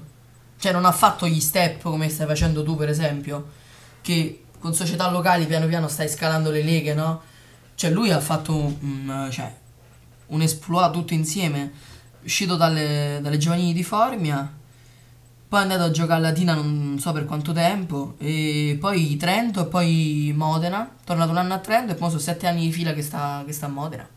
Cioè 0.57 0.71
non 0.71 0.85
ha 0.85 0.93
fatto 0.93 1.27
gli 1.27 1.41
step 1.41 1.81
come 1.81 2.07
stai 2.07 2.25
facendo 2.25 2.63
tu 2.63 2.77
per 2.77 2.87
esempio, 2.87 3.47
che 3.99 4.43
con 4.57 4.73
società 4.73 5.11
locali 5.11 5.45
piano 5.45 5.67
piano 5.67 5.89
stai 5.89 6.07
scalando 6.07 6.49
le 6.49 6.63
leghe, 6.63 6.93
no? 6.93 7.21
Cioè 7.75 7.91
lui 7.91 8.09
ha 8.11 8.21
fatto 8.21 8.55
un, 8.55 9.27
cioè, 9.29 9.53
un 10.27 10.41
esploit 10.41 10.93
tutto 10.93 11.13
insieme, 11.13 11.71
uscito 12.23 12.55
dalle, 12.55 13.19
dalle 13.21 13.37
giovanili 13.37 13.73
di 13.73 13.83
Formia, 13.83 14.61
poi 15.47 15.59
è 15.59 15.63
andato 15.63 15.83
a 15.83 15.91
giocare 15.91 16.19
a 16.19 16.29
Latina 16.29 16.55
non 16.55 16.97
so 16.99 17.11
per 17.11 17.25
quanto 17.25 17.51
tempo, 17.51 18.15
e 18.17 18.75
poi 18.79 19.15
Trento 19.17 19.61
e 19.61 19.67
poi 19.67 20.33
Modena, 20.35 20.89
tornato 21.03 21.29
un 21.29 21.37
anno 21.37 21.53
a 21.53 21.59
Trento 21.59 21.91
e 21.91 21.95
poi 21.95 22.09
sono 22.09 22.21
sette 22.21 22.47
anni 22.47 22.61
di 22.61 22.71
fila 22.71 22.93
che 22.93 23.03
sta, 23.03 23.43
che 23.45 23.53
sta 23.53 23.67
a 23.67 23.69
Modena. 23.69 24.09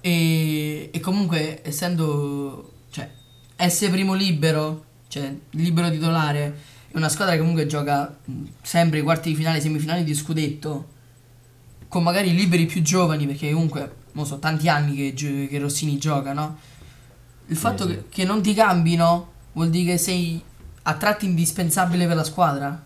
E, 0.00 0.90
e 0.92 1.00
comunque 1.00 1.62
essendo, 1.64 2.74
cioè, 2.90 3.10
essere 3.56 3.90
primo 3.90 4.14
libero, 4.14 4.84
cioè 5.08 5.34
libero 5.50 5.90
titolare, 5.90 6.58
è 6.92 6.96
una 6.96 7.08
squadra 7.08 7.34
che 7.34 7.40
comunque 7.40 7.66
gioca 7.66 8.16
sempre 8.62 9.00
i 9.00 9.02
quarti 9.02 9.30
di 9.30 9.34
finale, 9.34 9.60
semifinali 9.60 10.04
di 10.04 10.14
scudetto, 10.14 10.88
con 11.88 12.04
magari 12.04 12.32
liberi 12.32 12.66
più 12.66 12.82
giovani, 12.82 13.26
perché 13.26 13.50
comunque 13.50 14.02
non 14.14 14.26
so, 14.26 14.38
tanti 14.38 14.68
anni 14.68 15.12
che, 15.12 15.48
che 15.48 15.58
Rossini 15.58 15.98
gioca, 15.98 16.32
no? 16.32 16.56
Il 17.46 17.56
fatto 17.56 17.84
eh, 17.84 17.88
sì. 17.88 17.94
che, 17.94 18.04
che, 18.08 18.24
non 18.24 18.42
ti 18.42 18.54
cambino 18.54 19.32
vuol 19.52 19.70
dire 19.70 19.92
che 19.92 19.98
sei 19.98 20.42
a 20.82 20.94
tratti 20.94 21.26
indispensabile 21.26 22.06
per 22.06 22.16
la 22.16 22.24
squadra. 22.24 22.84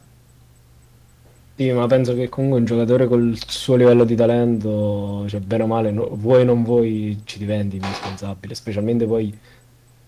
Sì, 1.55 1.71
ma 1.73 1.87
penso 1.87 2.15
che 2.15 2.29
comunque 2.29 2.61
un 2.61 2.65
giocatore 2.65 3.07
col 3.09 3.37
suo 3.47 3.75
livello 3.75 4.05
di 4.05 4.15
talento, 4.15 5.25
cioè 5.29 5.41
bene 5.41 5.65
o 5.65 5.67
male, 5.67 5.91
no, 5.91 6.09
vuoi 6.13 6.43
o 6.43 6.45
non 6.45 6.63
vuoi, 6.63 7.21
ci 7.25 7.39
diventi 7.39 7.77
indispensabile, 7.77 8.55
specialmente 8.55 9.07
poi 9.07 9.37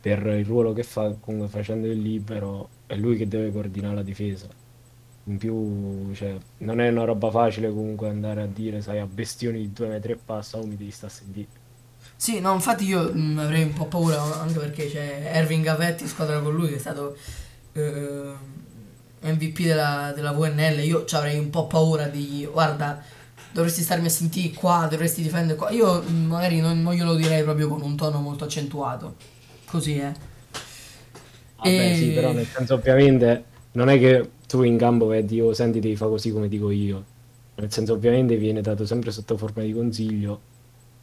per 0.00 0.24
il 0.26 0.44
ruolo 0.44 0.72
che 0.72 0.84
fa, 0.84 1.12
comunque 1.18 1.48
facendo 1.48 1.88
il 1.88 2.00
libero, 2.00 2.68
è 2.86 2.96
lui 2.96 3.16
che 3.16 3.26
deve 3.26 3.52
coordinare 3.52 3.96
la 3.96 4.02
difesa. 4.02 4.46
In 5.24 5.38
più, 5.38 6.12
cioè, 6.14 6.36
non 6.58 6.80
è 6.80 6.88
una 6.88 7.04
roba 7.04 7.30
facile 7.30 7.68
comunque 7.68 8.08
andare 8.08 8.42
a 8.42 8.46
dire, 8.46 8.80
sai, 8.80 8.98
a 8.98 9.06
bestioni 9.06 9.58
di 9.58 9.72
due 9.72 9.88
metri 9.88 10.12
e 10.12 10.16
passa, 10.16 10.58
o 10.58 10.64
mi 10.64 10.76
devi 10.76 10.90
stare 10.90 11.12
a 11.12 11.16
sentire. 11.16 11.46
Sì, 12.16 12.40
no, 12.40 12.52
infatti 12.52 12.84
io 12.84 13.10
mh, 13.12 13.18
mm, 13.18 13.38
avrei 13.38 13.62
un 13.62 13.72
po' 13.72 13.86
paura 13.86 14.40
anche 14.40 14.58
perché 14.58 14.90
c'è 14.90 15.30
Ervin 15.32 15.62
Gavetti, 15.62 16.06
squadra 16.06 16.40
con 16.40 16.54
lui, 16.54 16.68
che 16.68 16.76
è 16.76 16.78
stato 16.78 17.16
eh, 17.72 18.32
MVP 19.22 19.62
della, 19.62 20.12
della 20.14 20.32
VNL. 20.32 20.80
Io 20.80 21.04
avrei 21.12 21.38
un 21.38 21.50
po' 21.50 21.66
paura 21.66 22.08
di, 22.08 22.46
guarda, 22.50 23.02
dovresti 23.52 23.82
starmi 23.82 24.06
a 24.06 24.10
sentire 24.10 24.52
qua, 24.54 24.86
dovresti 24.90 25.22
difendere 25.22 25.58
qua. 25.58 25.70
Io 25.70 26.02
mh, 26.02 26.10
mm, 26.10 26.26
magari 26.26 26.60
non, 26.60 26.82
non, 26.82 26.94
glielo 26.94 27.14
direi 27.14 27.42
proprio 27.42 27.68
con 27.68 27.82
un 27.82 27.96
tono 27.96 28.20
molto 28.20 28.44
accentuato. 28.44 29.16
Così 29.64 29.98
è. 29.98 30.12
Vabbè, 31.56 31.90
e... 31.90 31.94
sì, 31.96 32.10
però 32.10 32.32
nel 32.32 32.46
senso 32.46 32.74
ovviamente 32.74 33.44
non 33.72 33.88
è 33.88 33.98
che 33.98 34.30
tu 34.50 34.64
in 34.64 34.76
campo 34.76 35.06
vedi, 35.06 35.40
oh, 35.40 35.52
senti, 35.52 35.78
devi 35.78 35.94
fare 35.94 36.10
così 36.10 36.32
come 36.32 36.48
dico 36.48 36.72
io. 36.72 37.04
Nel 37.54 37.70
senso, 37.70 37.92
ovviamente 37.92 38.36
viene 38.36 38.60
dato 38.60 38.84
sempre 38.84 39.12
sotto 39.12 39.36
forma 39.36 39.62
di 39.62 39.72
consiglio, 39.72 40.40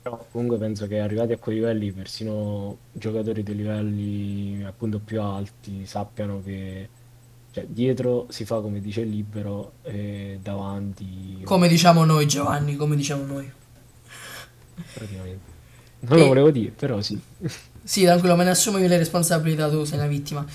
però 0.01 0.25
comunque 0.31 0.57
penso 0.57 0.85
che 0.85 0.99
arrivati 0.99 1.31
a 1.31 1.37
quei 1.37 1.55
livelli, 1.55 1.93
persino 1.93 2.77
giocatori 2.91 3.43
dei 3.43 3.55
livelli 3.55 4.65
appunto 4.65 4.99
più 4.99 5.21
alti 5.21 5.85
sappiano 5.85 6.41
che 6.43 6.89
cioè, 7.51 7.65
dietro 7.69 8.25
si 8.27 8.43
fa 8.43 8.59
come 8.59 8.81
dice 8.81 9.01
il 9.01 9.11
libero 9.11 9.73
e 9.83 10.39
davanti... 10.41 11.39
Come 11.45 11.69
diciamo 11.69 12.03
noi 12.03 12.27
Giovanni, 12.27 12.75
come 12.75 12.97
diciamo 12.97 13.23
noi. 13.23 13.49
Praticamente. 14.93 15.55
Non 15.99 16.17
e... 16.17 16.21
lo 16.21 16.27
volevo 16.27 16.51
dire, 16.51 16.71
però 16.71 16.99
sì. 16.99 17.17
Sì, 17.81 18.03
tranquillo, 18.03 18.35
me 18.35 18.43
ne 18.43 18.49
assumo 18.49 18.77
io 18.77 18.89
le 18.89 18.97
responsabilità, 18.97 19.69
tu 19.69 19.85
sei 19.85 19.99
una 19.99 20.07
vittima. 20.07 20.45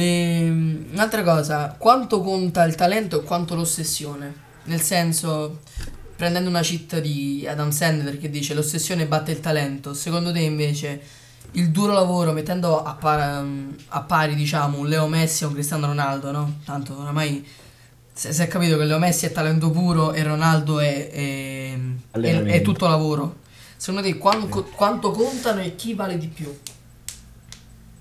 E, 0.00 0.44
ehm, 0.46 0.84
un'altra 0.92 1.22
cosa, 1.22 1.74
quanto 1.76 2.20
conta 2.22 2.64
il 2.64 2.74
talento 2.74 3.20
e 3.20 3.24
quanto 3.24 3.54
l'ossessione? 3.54 4.48
Nel 4.64 4.80
senso, 4.80 5.60
prendendo 6.16 6.48
una 6.48 6.62
cheat 6.62 7.00
di 7.00 7.46
Adam 7.46 7.70
Sandler 7.70 8.18
che 8.18 8.30
dice 8.30 8.54
l'ossessione 8.54 9.06
batte 9.06 9.32
il 9.32 9.40
talento, 9.40 9.92
secondo 9.94 10.32
te 10.32 10.40
invece 10.40 11.00
il 11.52 11.70
duro 11.70 11.92
lavoro 11.92 12.32
mettendo 12.32 12.82
a, 12.82 12.94
par- 12.94 13.44
a 13.88 14.00
pari, 14.02 14.34
diciamo, 14.34 14.78
un 14.78 14.86
Leo 14.88 15.06
Messi 15.06 15.42
e 15.42 15.46
un 15.46 15.52
Cristiano 15.52 15.86
Ronaldo, 15.86 16.30
no? 16.30 16.58
Tanto 16.64 16.96
oramai 16.98 17.44
si 18.12 18.28
è 18.42 18.48
capito 18.48 18.76
che 18.76 18.84
Leo 18.84 18.98
Messi 18.98 19.26
è 19.26 19.32
talento 19.32 19.70
puro 19.70 20.12
e 20.12 20.22
Ronaldo 20.22 20.78
è, 20.80 21.10
è- 21.10 21.78
è- 22.28 22.42
è 22.52 22.62
tutto 22.62 22.86
lavoro. 22.86 23.36
Secondo 23.76 24.02
te 24.06 24.16
quanto, 24.18 24.64
quanto 24.74 25.10
contano 25.10 25.60
e 25.60 25.74
chi 25.74 25.94
vale 25.94 26.18
di 26.18 26.28
più? 26.28 26.54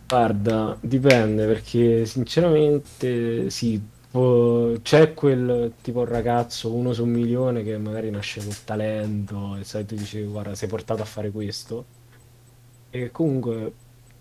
Guarda, 0.10 0.76
dipende 0.82 1.46
perché 1.46 2.06
sinceramente 2.06 3.50
sì, 3.52 3.80
può- 4.10 4.74
c'è 4.82 5.14
quel 5.14 5.74
tipo 5.82 6.04
ragazzo, 6.04 6.74
uno 6.74 6.94
su 6.94 7.04
un 7.04 7.12
milione 7.12 7.64
che 7.64 7.78
magari 7.78 8.10
nasce 8.10 8.44
col 8.44 8.64
talento 8.64 9.56
e 9.58 9.64
sai, 9.64 9.86
tu 9.86 9.96
dici 9.96 10.24
guarda 10.24 10.56
sei 10.56 10.68
portato 10.68 11.02
a 11.04 11.06
fare 11.06 11.30
questo 11.32 11.86
e 12.90 13.12
comunque 13.12 13.74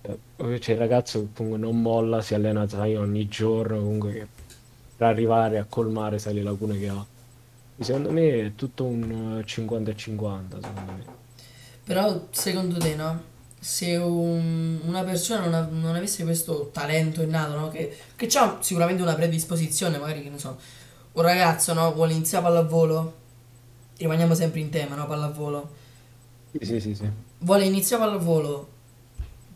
eh, 0.02 0.58
c'è 0.58 0.72
il 0.72 0.78
ragazzo 0.78 1.20
che 1.20 1.28
comunque 1.34 1.60
non 1.60 1.80
molla, 1.80 2.20
si 2.22 2.34
allena 2.34 2.68
sai, 2.68 2.96
ogni 2.96 3.26
giorno 3.28 3.78
comunque 3.78 4.12
che- 4.12 4.28
per 4.96 5.06
arrivare 5.08 5.58
a 5.58 5.64
colmare 5.68 6.18
sai, 6.18 6.34
le 6.34 6.42
lacune 6.42 6.78
che 6.78 6.88
ha. 6.88 7.06
Secondo 7.80 8.10
me 8.12 8.46
è 8.46 8.54
tutto 8.54 8.84
un 8.84 9.38
eh, 9.40 9.46
50 9.46 9.90
e 9.92 9.96
50, 9.96 10.60
secondo 10.62 10.92
me. 10.92 11.04
Però 11.84 12.26
secondo 12.30 12.78
te, 12.78 12.94
no? 12.94 13.22
Se 13.60 13.96
un- 13.96 14.80
una 14.84 15.02
persona 15.02 15.40
non, 15.44 15.54
av- 15.54 15.72
non 15.72 15.94
avesse 15.96 16.22
questo 16.24 16.70
talento 16.72 17.22
innato, 17.22 17.56
no? 17.58 17.68
Che, 17.70 17.96
che 18.16 18.26
ha 18.38 18.58
sicuramente 18.60 19.02
una 19.02 19.14
predisposizione, 19.14 19.98
magari 19.98 20.22
che 20.22 20.30
ne 20.30 20.38
so, 20.38 20.56
un 21.12 21.22
ragazzo, 21.22 21.72
no? 21.74 21.92
Vuole 21.92 22.12
iniziare 22.12 22.44
pallavolo, 22.44 23.14
rimaniamo 23.98 24.34
sempre 24.34 24.60
in 24.60 24.70
tema, 24.70 24.94
no? 24.94 25.06
Pallavolo. 25.06 25.70
Sì, 26.52 26.64
sì, 26.66 26.80
sì, 26.80 26.94
sì. 26.94 27.10
Vuole 27.40 27.64
iniziare 27.64 28.04
pallavolo, 28.04 28.68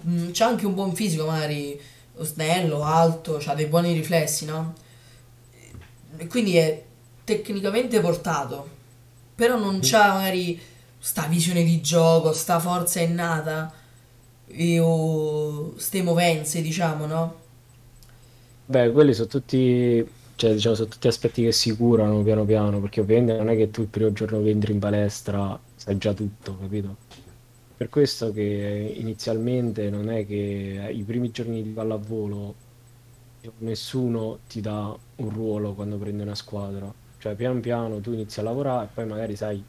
mm, 0.07 0.31
c'ha 0.33 0.47
anche 0.47 0.67
un 0.67 0.75
buon 0.75 0.95
fisico, 0.95 1.27
magari 1.27 1.81
snello, 2.21 2.85
alto, 2.85 3.41
ha 3.45 3.55
dei 3.55 3.67
buoni 3.67 3.93
riflessi, 3.93 4.45
no? 4.47 4.75
E 6.17 6.27
quindi 6.27 6.57
è 6.57 6.85
tecnicamente 7.25 8.01
portato, 8.01 8.69
però 9.35 9.59
non 9.59 9.79
c'ha 9.83 10.13
magari 10.15 10.61
sta 10.99 11.27
visione 11.27 11.63
di 11.65 11.81
gioco, 11.81 12.33
sta 12.33 12.59
forza 12.61 13.01
innata 13.01 13.73
e 14.53 14.79
o 14.81 15.73
ste 15.77 16.03
movenze, 16.03 16.63
diciamo, 16.63 17.07
no? 17.07 17.41
Beh, 18.67 18.91
quelli 18.93 19.13
sono 19.13 19.29
tutti, 19.29 20.07
cioè, 20.37 20.53
diciamo, 20.53 20.75
sono 20.75 20.89
tutti 20.89 21.09
aspetti 21.09 21.43
che 21.43 21.53
si 21.53 21.75
curano 21.77 22.23
piano 22.23 22.45
piano, 22.45 22.81
perché 22.81 23.01
ovviamente 23.01 23.37
non 23.37 23.49
è 23.49 23.57
che 23.57 23.71
tu 23.71 23.83
il 23.83 23.89
primo 23.89 24.13
giorno 24.13 24.43
che 24.43 24.51
entri 24.51 24.73
in 24.73 24.79
palestra 24.79 25.59
sai 25.75 25.99
già 25.99 26.13
tutto, 26.15 26.57
capito? 26.59 26.97
Per 27.77 27.89
questo 27.89 28.33
che 28.33 28.95
inizialmente 28.97 29.91
non 29.91 30.09
è 30.09 30.25
che 30.27 30.91
i 30.93 31.03
primi 31.03 31.31
giorni 31.31 31.63
di 31.63 31.71
pallavolo 31.71 32.55
nessuno 33.59 34.39
ti 34.47 34.61
dà 34.61 34.97
un 35.17 35.31
ruolo 35.31 35.75
quando 35.75 35.97
prendi 35.97 36.23
una 36.23 36.35
squadra. 36.35 36.93
Cioè, 37.19 37.35
pian 37.35 37.61
piano 37.61 38.01
tu 38.01 38.13
inizi 38.13 38.41
a 38.41 38.45
lavorare 38.45 38.87
e 38.87 38.89
poi 38.95 39.07
magari 39.07 39.35
sai 39.37 39.63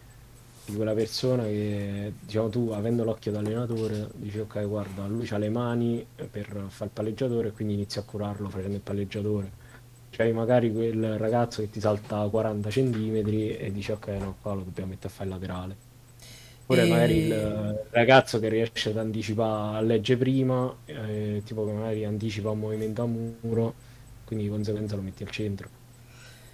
di 0.65 0.75
quella 0.75 0.93
persona 0.93 1.43
che, 1.43 2.15
diciamo, 2.21 2.49
tu 2.49 2.69
avendo 2.71 3.03
l'occhio 3.03 3.31
da 3.31 3.39
allenatore, 3.39 4.09
dici 4.15 4.39
ok, 4.39 4.65
guarda, 4.65 5.05
lui 5.07 5.27
ha 5.29 5.37
le 5.37 5.49
mani 5.49 6.05
per 6.15 6.65
fare 6.69 6.85
il 6.85 6.91
palleggiatore 6.91 7.49
e 7.49 7.51
quindi 7.51 7.73
inizi 7.73 7.99
a 7.99 8.03
curarlo 8.03 8.49
facendo 8.49 8.75
il 8.77 8.81
palleggiatore. 8.81 9.53
C'hai 10.09 10.31
magari 10.33 10.71
quel 10.71 11.17
ragazzo 11.17 11.61
che 11.61 11.69
ti 11.69 11.79
salta 11.79 12.27
40 12.29 12.69
centimetri 12.69 13.55
e 13.57 13.71
dici 13.71 13.91
ok, 13.91 14.07
no, 14.19 14.37
qua 14.41 14.53
lo 14.53 14.63
dobbiamo 14.63 14.91
mettere 14.91 15.07
a 15.07 15.15
fare 15.15 15.29
il 15.29 15.35
laterale. 15.35 15.77
Oppure 16.63 16.85
magari 16.85 17.17
E 17.25 17.27
il 17.27 17.87
ragazzo 17.91 18.39
che 18.39 18.49
riesce 18.49 18.89
ad 18.89 18.97
anticipare 18.97 19.77
a 19.77 19.81
legge 19.81 20.17
prima, 20.17 20.75
eh, 20.85 21.41
tipo 21.45 21.65
che 21.65 21.71
magari 21.73 22.05
anticipa 22.05 22.51
un 22.51 22.59
movimento 22.59 23.01
a 23.03 23.07
muro, 23.07 23.75
quindi 24.25 24.45
di 24.45 24.51
conseguenza 24.51 24.95
lo 24.95 25.01
metti 25.01 25.23
al 25.23 25.29
centro. 25.29 25.69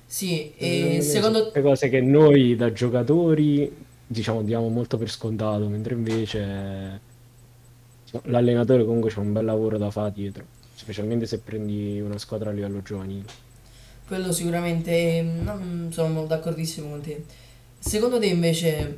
sì, 0.06 0.54
e 0.56 1.00
Secondo 1.02 1.44
tutte 1.46 1.62
cose 1.62 1.90
che 1.90 2.02
noi 2.02 2.56
da 2.56 2.72
giocatori, 2.72 3.72
diciamo, 4.12 4.42
diamo 4.42 4.70
molto 4.70 4.98
per 4.98 5.12
scontato, 5.12 5.68
mentre 5.68 5.94
invece 5.94 7.00
diciamo, 8.04 8.24
l'allenatore 8.26 8.84
comunque 8.84 9.12
c'è 9.12 9.20
un 9.20 9.34
bel 9.34 9.46
lavoro 9.46 9.78
da 9.78 9.92
fare 9.92 10.12
dietro, 10.12 10.44
specialmente 10.74 11.28
se 11.28 11.40
prendi 11.40 12.00
una 12.02 12.18
squadra 12.18 12.50
a 12.50 12.54
livello 12.54 12.82
giovanile. 12.82 13.26
quello 14.08 14.32
sicuramente 14.32 15.22
non 15.22 15.90
sono 15.94 16.26
d'accordissimo 16.26 16.90
con 16.90 17.02
te. 17.02 17.24
Secondo 17.78 18.18
te 18.20 18.26
invece 18.26 18.98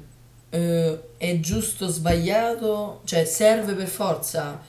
eh, 0.50 1.00
è 1.18 1.40
giusto 1.42 1.86
o 1.86 1.90
sbagliato? 1.90 3.02
Cioè 3.04 3.26
serve 3.26 3.74
per 3.74 3.88
forza 3.88 4.62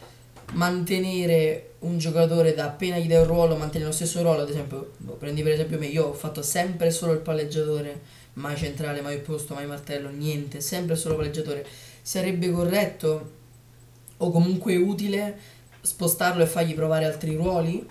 mantenere 0.54 1.74
un 1.80 1.98
giocatore 1.98 2.54
da 2.54 2.64
appena 2.64 2.98
gli 2.98 3.06
dai 3.06 3.20
un 3.20 3.26
ruolo, 3.26 3.56
mantenere 3.56 3.90
lo 3.90 3.94
stesso 3.94 4.20
ruolo, 4.22 4.42
ad 4.42 4.50
esempio, 4.50 4.90
boh, 4.96 5.12
prendi 5.12 5.42
per 5.42 5.52
esempio 5.52 5.78
me, 5.78 5.86
io 5.86 6.06
ho 6.06 6.12
fatto 6.12 6.42
sempre 6.42 6.90
solo 6.90 7.12
il 7.12 7.20
palleggiatore, 7.20 8.00
mai 8.34 8.56
centrale, 8.56 9.00
mai 9.02 9.16
opposto, 9.16 9.54
mai 9.54 9.66
martello, 9.66 10.08
niente, 10.10 10.60
sempre 10.60 10.96
solo 10.96 11.16
palleggiatore. 11.16 11.66
Sarebbe 12.02 12.50
corretto 12.50 13.30
o 14.18 14.30
comunque 14.30 14.76
utile 14.76 15.38
spostarlo 15.80 16.42
e 16.42 16.46
fargli 16.46 16.74
provare 16.74 17.04
altri 17.04 17.34
ruoli? 17.36 17.86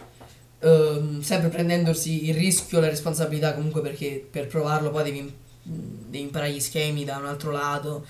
Ehm, 0.59 1.21
sempre 1.21 1.49
prendendosi 1.49 2.27
il 2.29 2.35
rischio 2.35 2.77
e 2.79 2.81
la 2.81 2.89
responsabilità 2.89 3.53
comunque 3.53 3.81
perché 3.81 4.25
per 4.29 4.47
provarlo 4.47 4.91
poi 4.91 5.03
devi, 5.03 5.33
devi 5.63 6.23
imparare 6.23 6.51
gli 6.53 6.59
schemi 6.59 7.05
da 7.05 7.17
un 7.17 7.25
altro 7.25 7.51
lato. 7.51 8.05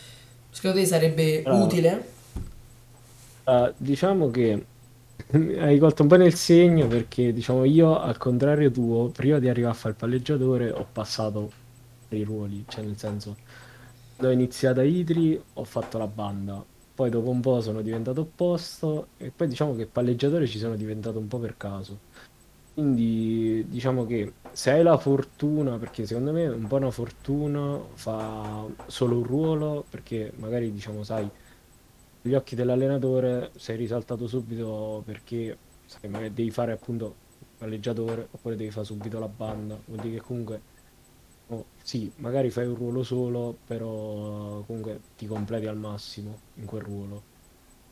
Secondo 0.51 0.77
te 0.79 0.85
sarebbe 0.85 1.45
Allora, 1.45 1.49
utile? 1.49 2.19
eh, 3.45 3.73
diciamo 3.77 4.29
che 4.29 4.65
hai 5.59 5.77
colto 5.79 6.01
un 6.03 6.07
po' 6.07 6.15
nel 6.17 6.33
segno 6.35 6.87
perché, 6.87 7.33
diciamo, 7.33 7.63
io 7.65 7.99
al 7.99 8.17
contrario 8.17 8.71
tuo, 8.71 9.09
prima 9.09 9.39
di 9.39 9.49
arrivare 9.49 9.73
a 9.73 9.77
fare 9.77 9.89
il 9.93 9.99
palleggiatore 9.99 10.71
ho 10.71 10.87
passato 10.91 11.51
i 12.17 12.23
ruoli, 12.23 12.65
cioè 12.67 12.83
nel 12.83 12.97
senso, 12.97 13.35
quando 14.15 14.27
ho 14.33 14.37
iniziato 14.37 14.79
a 14.79 14.83
Itri 14.83 15.41
ho 15.53 15.63
fatto 15.63 15.97
la 15.97 16.07
banda, 16.07 16.63
poi 16.93 17.09
dopo 17.09 17.29
un 17.29 17.41
po' 17.41 17.61
sono 17.61 17.81
diventato 17.81 18.21
opposto 18.21 19.07
e 19.17 19.31
poi 19.35 19.47
diciamo 19.47 19.75
che 19.75 19.85
palleggiatore 19.87 20.45
ci 20.47 20.59
sono 20.59 20.75
diventato 20.75 21.19
un 21.19 21.27
po' 21.27 21.39
per 21.39 21.57
caso. 21.57 21.99
Quindi 22.73 23.65
diciamo 23.67 24.05
che 24.05 24.33
se 24.51 24.71
hai 24.71 24.83
la 24.83 24.97
fortuna, 24.97 25.77
perché 25.77 26.05
secondo 26.05 26.31
me 26.31 26.47
un 26.47 26.67
po' 26.67 26.77
una 26.77 26.91
fortuna 26.91 27.79
fa 27.93 28.65
solo 28.87 29.17
un 29.17 29.23
ruolo, 29.23 29.85
perché 29.89 30.31
magari 30.37 30.71
diciamo, 30.71 31.03
sai, 31.03 31.29
agli 32.23 32.33
occhi 32.33 32.55
dell'allenatore 32.55 33.51
sei 33.55 33.77
risaltato 33.77 34.27
subito 34.27 35.01
perché 35.05 35.57
sai, 35.85 36.09
magari 36.09 36.33
devi 36.33 36.51
fare 36.51 36.71
appunto 36.71 37.15
palleggiatore 37.57 38.27
oppure 38.31 38.55
devi 38.55 38.71
fare 38.71 38.85
subito 38.85 39.19
la 39.19 39.27
banda, 39.27 39.77
vuol 39.85 39.99
dire 39.99 40.15
che 40.15 40.21
comunque 40.21 40.61
oh, 41.51 41.65
sì, 41.83 42.11
magari 42.17 42.49
fai 42.49 42.65
un 42.67 42.75
ruolo 42.75 43.03
solo, 43.03 43.57
però 43.65 44.63
comunque 44.65 44.99
ti 45.15 45.27
completi 45.27 45.67
al 45.67 45.77
massimo 45.77 46.39
in 46.55 46.65
quel 46.65 46.81
ruolo. 46.81 47.23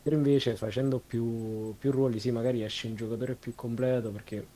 Mentre 0.02 0.14
invece 0.16 0.56
facendo 0.56 1.00
più, 1.00 1.74
più 1.78 1.90
ruoli, 1.92 2.20
sì, 2.20 2.30
magari 2.30 2.62
esce 2.64 2.88
un 2.88 2.94
giocatore 2.96 3.36
più 3.36 3.54
completo 3.54 4.10
perché 4.12 4.46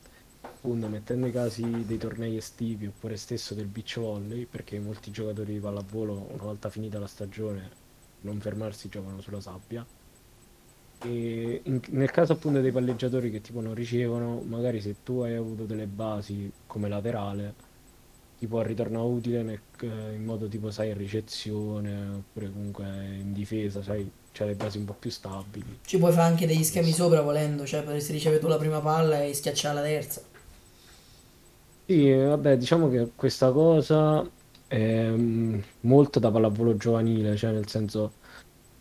appunto 0.41 0.87
mettendo 0.89 1.27
i 1.27 1.31
casi 1.31 1.85
dei 1.85 1.97
tornei 1.97 2.37
estivi 2.37 2.87
oppure 2.87 3.17
stesso 3.17 3.53
del 3.55 3.67
beach 3.67 3.99
volley, 3.99 4.45
perché 4.47 4.79
molti 4.79 5.11
giocatori 5.11 5.53
di 5.53 5.59
pallavolo 5.59 6.27
una 6.31 6.43
volta 6.43 6.69
finita 6.69 6.99
la 6.99 7.07
stagione 7.07 7.71
non 8.21 8.39
fermarsi 8.41 8.89
giocano 8.89 9.21
sulla 9.21 9.41
sabbia. 9.41 9.87
E 10.99 11.61
in- 11.65 11.79
nel 11.91 12.11
caso 12.11 12.33
appunto 12.33 12.59
dei 12.61 12.71
palleggiatori 12.71 13.29
che 13.31 13.41
tipo 13.41 13.61
non 13.61 13.73
ricevono, 13.73 14.41
magari 14.41 14.81
se 14.81 15.01
tu 15.03 15.19
hai 15.21 15.35
avuto 15.35 15.65
delle 15.65 15.87
basi 15.87 16.51
come 16.65 16.89
laterale, 16.89 17.55
ti 18.37 18.47
può 18.47 18.61
ritornare 18.61 19.05
utile 19.05 19.43
nel- 19.43 19.61
in 20.13 20.23
modo 20.23 20.47
tipo 20.47 20.71
sai 20.71 20.89
in 20.89 20.97
ricezione 20.97 22.07
oppure 22.09 22.51
comunque 22.51 22.85
in 22.85 23.33
difesa, 23.33 23.81
sai, 23.81 24.09
c'hai 24.31 24.47
le 24.47 24.55
basi 24.55 24.77
un 24.77 24.85
po' 24.85 24.93
più 24.93 25.09
stabili. 25.09 25.79
Ci 25.85 25.97
puoi 25.99 26.11
fare 26.11 26.27
anche 26.27 26.45
degli 26.45 26.65
schemi 26.65 26.91
sopra 26.91 27.21
volendo, 27.21 27.65
cioè 27.65 27.81
potresti 27.81 28.11
ricevere 28.11 28.41
tu 28.41 28.47
la 28.47 28.57
prima 28.57 28.81
palla 28.81 29.23
e 29.23 29.33
schiacciare 29.33 29.75
la 29.75 29.81
terza. 29.81 30.21
Sì, 31.87 32.09
vabbè, 32.11 32.57
diciamo 32.57 32.89
che 32.89 33.11
questa 33.13 33.51
cosa 33.51 34.27
è 34.65 35.07
mm, 35.11 35.59
molto 35.81 36.19
da 36.19 36.31
pallavolo 36.31 36.75
giovanile, 36.77 37.35
cioè 37.37 37.51
nel 37.51 37.67
senso, 37.67 38.17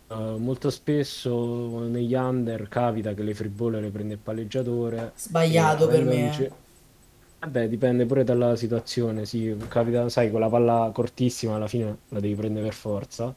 eh, 0.09 0.15
molto 0.39 0.71
spesso 0.71 1.87
negli 1.89 2.15
under 2.15 2.69
capita 2.69 3.15
che 3.15 3.23
le 3.23 3.35
freeballer 3.35 3.83
le 3.83 3.91
prende 3.91 4.15
il 4.15 4.21
palleggiatore 4.21 5.15
Sbagliato 5.17 5.89
per 5.89 6.05
me, 6.05 6.29
ge- 6.31 6.53
Vabbè, 7.45 7.69
dipende 7.69 8.07
pure 8.07 8.25
dalla 8.25 8.57
situazione, 8.57 9.27
sì, 9.27 9.55
capita, 9.69 10.09
sai, 10.09 10.31
con 10.31 10.41
la 10.41 10.49
palla 10.49 10.91
cortissima 10.95 11.57
alla 11.57 11.69
fine 11.69 11.99
la 12.09 12.19
devi 12.19 12.35
prendere 12.35 12.65
per 12.65 12.75
forza. 12.75 13.35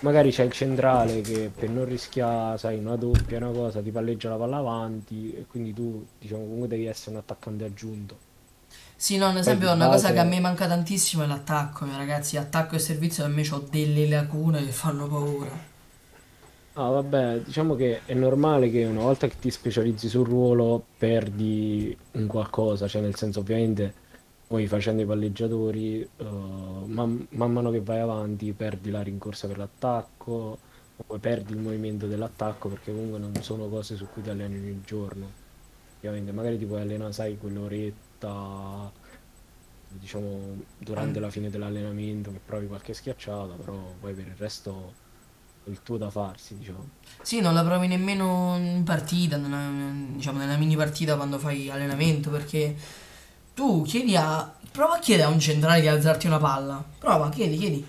Magari 0.00 0.30
c'è 0.30 0.44
il 0.44 0.52
centrale 0.52 1.20
che 1.22 1.50
per 1.52 1.68
non 1.68 1.84
rischiare, 1.84 2.56
sai, 2.58 2.78
una 2.78 2.94
doppia, 2.94 3.38
una 3.38 3.50
cosa, 3.50 3.82
ti 3.82 3.90
palleggia 3.90 4.28
la 4.30 4.36
palla 4.36 4.58
avanti 4.58 5.34
e 5.34 5.46
quindi 5.48 5.74
tu, 5.74 6.06
diciamo, 6.16 6.42
comunque 6.42 6.68
devi 6.68 6.86
essere 6.86 7.10
un 7.10 7.16
attaccante 7.16 7.64
aggiunto. 7.64 8.16
Sì, 8.94 9.16
no, 9.16 9.26
ad 9.26 9.36
esempio 9.36 9.72
una 9.72 9.88
cosa 9.88 10.12
che 10.12 10.20
a 10.20 10.24
me 10.24 10.38
manca 10.38 10.68
tantissimo 10.68 11.24
è 11.24 11.26
l'attacco, 11.26 11.86
eh, 11.86 11.96
ragazzi, 11.96 12.36
attacco 12.36 12.76
e 12.76 12.78
servizio 12.78 13.24
a 13.24 13.28
me 13.28 13.44
ho 13.50 13.66
delle 13.68 14.08
lacune 14.08 14.64
che 14.64 14.70
fanno 14.70 15.08
paura. 15.08 15.77
Ah, 16.80 16.90
vabbè, 16.90 17.40
diciamo 17.40 17.74
che 17.74 18.02
è 18.06 18.14
normale 18.14 18.70
che 18.70 18.84
una 18.84 19.00
volta 19.02 19.26
che 19.26 19.36
ti 19.40 19.50
specializzi 19.50 20.08
sul 20.08 20.24
ruolo 20.24 20.84
perdi 20.96 21.96
un 22.12 22.28
qualcosa, 22.28 22.86
cioè 22.86 23.02
nel 23.02 23.16
senso 23.16 23.40
ovviamente 23.40 23.92
poi 24.46 24.68
facendo 24.68 25.02
i 25.02 25.04
palleggiatori, 25.04 26.02
eh, 26.02 26.24
man, 26.24 27.26
man 27.30 27.52
mano 27.52 27.72
che 27.72 27.80
vai 27.80 27.98
avanti 27.98 28.52
perdi 28.52 28.90
la 28.90 29.02
rincorsa 29.02 29.48
per 29.48 29.58
l'attacco, 29.58 30.58
o 31.04 31.18
perdi 31.18 31.52
il 31.52 31.58
movimento 31.58 32.06
dell'attacco 32.06 32.68
perché 32.68 32.92
comunque 32.92 33.18
non 33.18 33.34
sono 33.42 33.66
cose 33.68 33.96
su 33.96 34.06
cui 34.12 34.22
ti 34.22 34.30
alleni 34.30 34.58
ogni 34.58 34.80
giorno. 34.84 35.28
Ovviamente 35.96 36.30
magari 36.30 36.58
ti 36.58 36.64
puoi 36.64 36.80
allenare, 36.82 37.12
sai, 37.12 37.38
quell'oretta, 37.38 38.92
diciamo, 39.88 40.62
durante 40.78 41.18
la 41.18 41.30
fine 41.30 41.50
dell'allenamento 41.50 42.30
che 42.30 42.40
provi 42.44 42.68
qualche 42.68 42.94
schiacciata, 42.94 43.54
però 43.54 43.94
poi 43.98 44.14
per 44.14 44.28
il 44.28 44.36
resto 44.36 45.06
il 45.70 45.82
tuo 45.82 45.96
da 45.96 46.10
farsi, 46.10 46.56
diciamo. 46.56 46.88
Sì, 47.20 47.40
non 47.40 47.52
la 47.52 47.62
provi 47.64 47.88
nemmeno 47.88 48.56
in 48.58 48.82
partita, 48.84 49.36
nella, 49.36 49.68
diciamo 50.14 50.38
nella 50.38 50.56
mini 50.56 50.76
partita 50.76 51.16
quando 51.16 51.38
fai 51.38 51.68
allenamento, 51.70 52.30
perché 52.30 52.74
tu 53.54 53.82
chiedi 53.82 54.16
a... 54.16 54.54
Prova 54.70 54.96
a 54.96 54.98
chiedere 55.00 55.28
a 55.28 55.30
un 55.32 55.40
centrale 55.40 55.80
di 55.80 55.88
alzarti 55.88 56.26
una 56.26 56.38
palla. 56.38 56.82
Prova, 56.98 57.28
chiedi, 57.30 57.56
chiedi. 57.58 57.86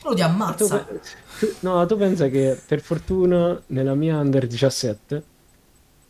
Quello 0.00 0.16
ti 0.16 0.22
Ma 0.46 0.54
tu, 0.54 0.68
ammazza. 0.68 0.78
pe- 0.84 1.00
tu- 1.38 1.56
no, 1.60 1.84
tu 1.86 1.96
pensa 1.96 2.28
che 2.28 2.60
per 2.64 2.80
fortuna 2.80 3.60
nella 3.68 3.94
mia 3.94 4.18
under 4.18 4.46
17 4.46 5.24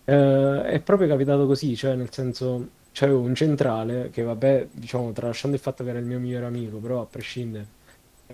eh, 0.04 0.62
è 0.64 0.80
proprio 0.80 1.08
capitato 1.08 1.46
così, 1.46 1.76
cioè 1.76 1.94
nel 1.94 2.12
senso 2.12 2.70
c'avevo 2.92 3.20
un 3.20 3.34
centrale 3.34 4.10
che 4.10 4.22
vabbè, 4.22 4.68
diciamo, 4.72 5.12
tralasciando 5.12 5.56
il 5.56 5.62
fatto 5.62 5.84
che 5.84 5.90
era 5.90 5.98
il 5.98 6.04
mio 6.06 6.18
migliore 6.18 6.46
amico, 6.46 6.78
però 6.78 7.00
a 7.02 7.06
prescindere 7.06 7.66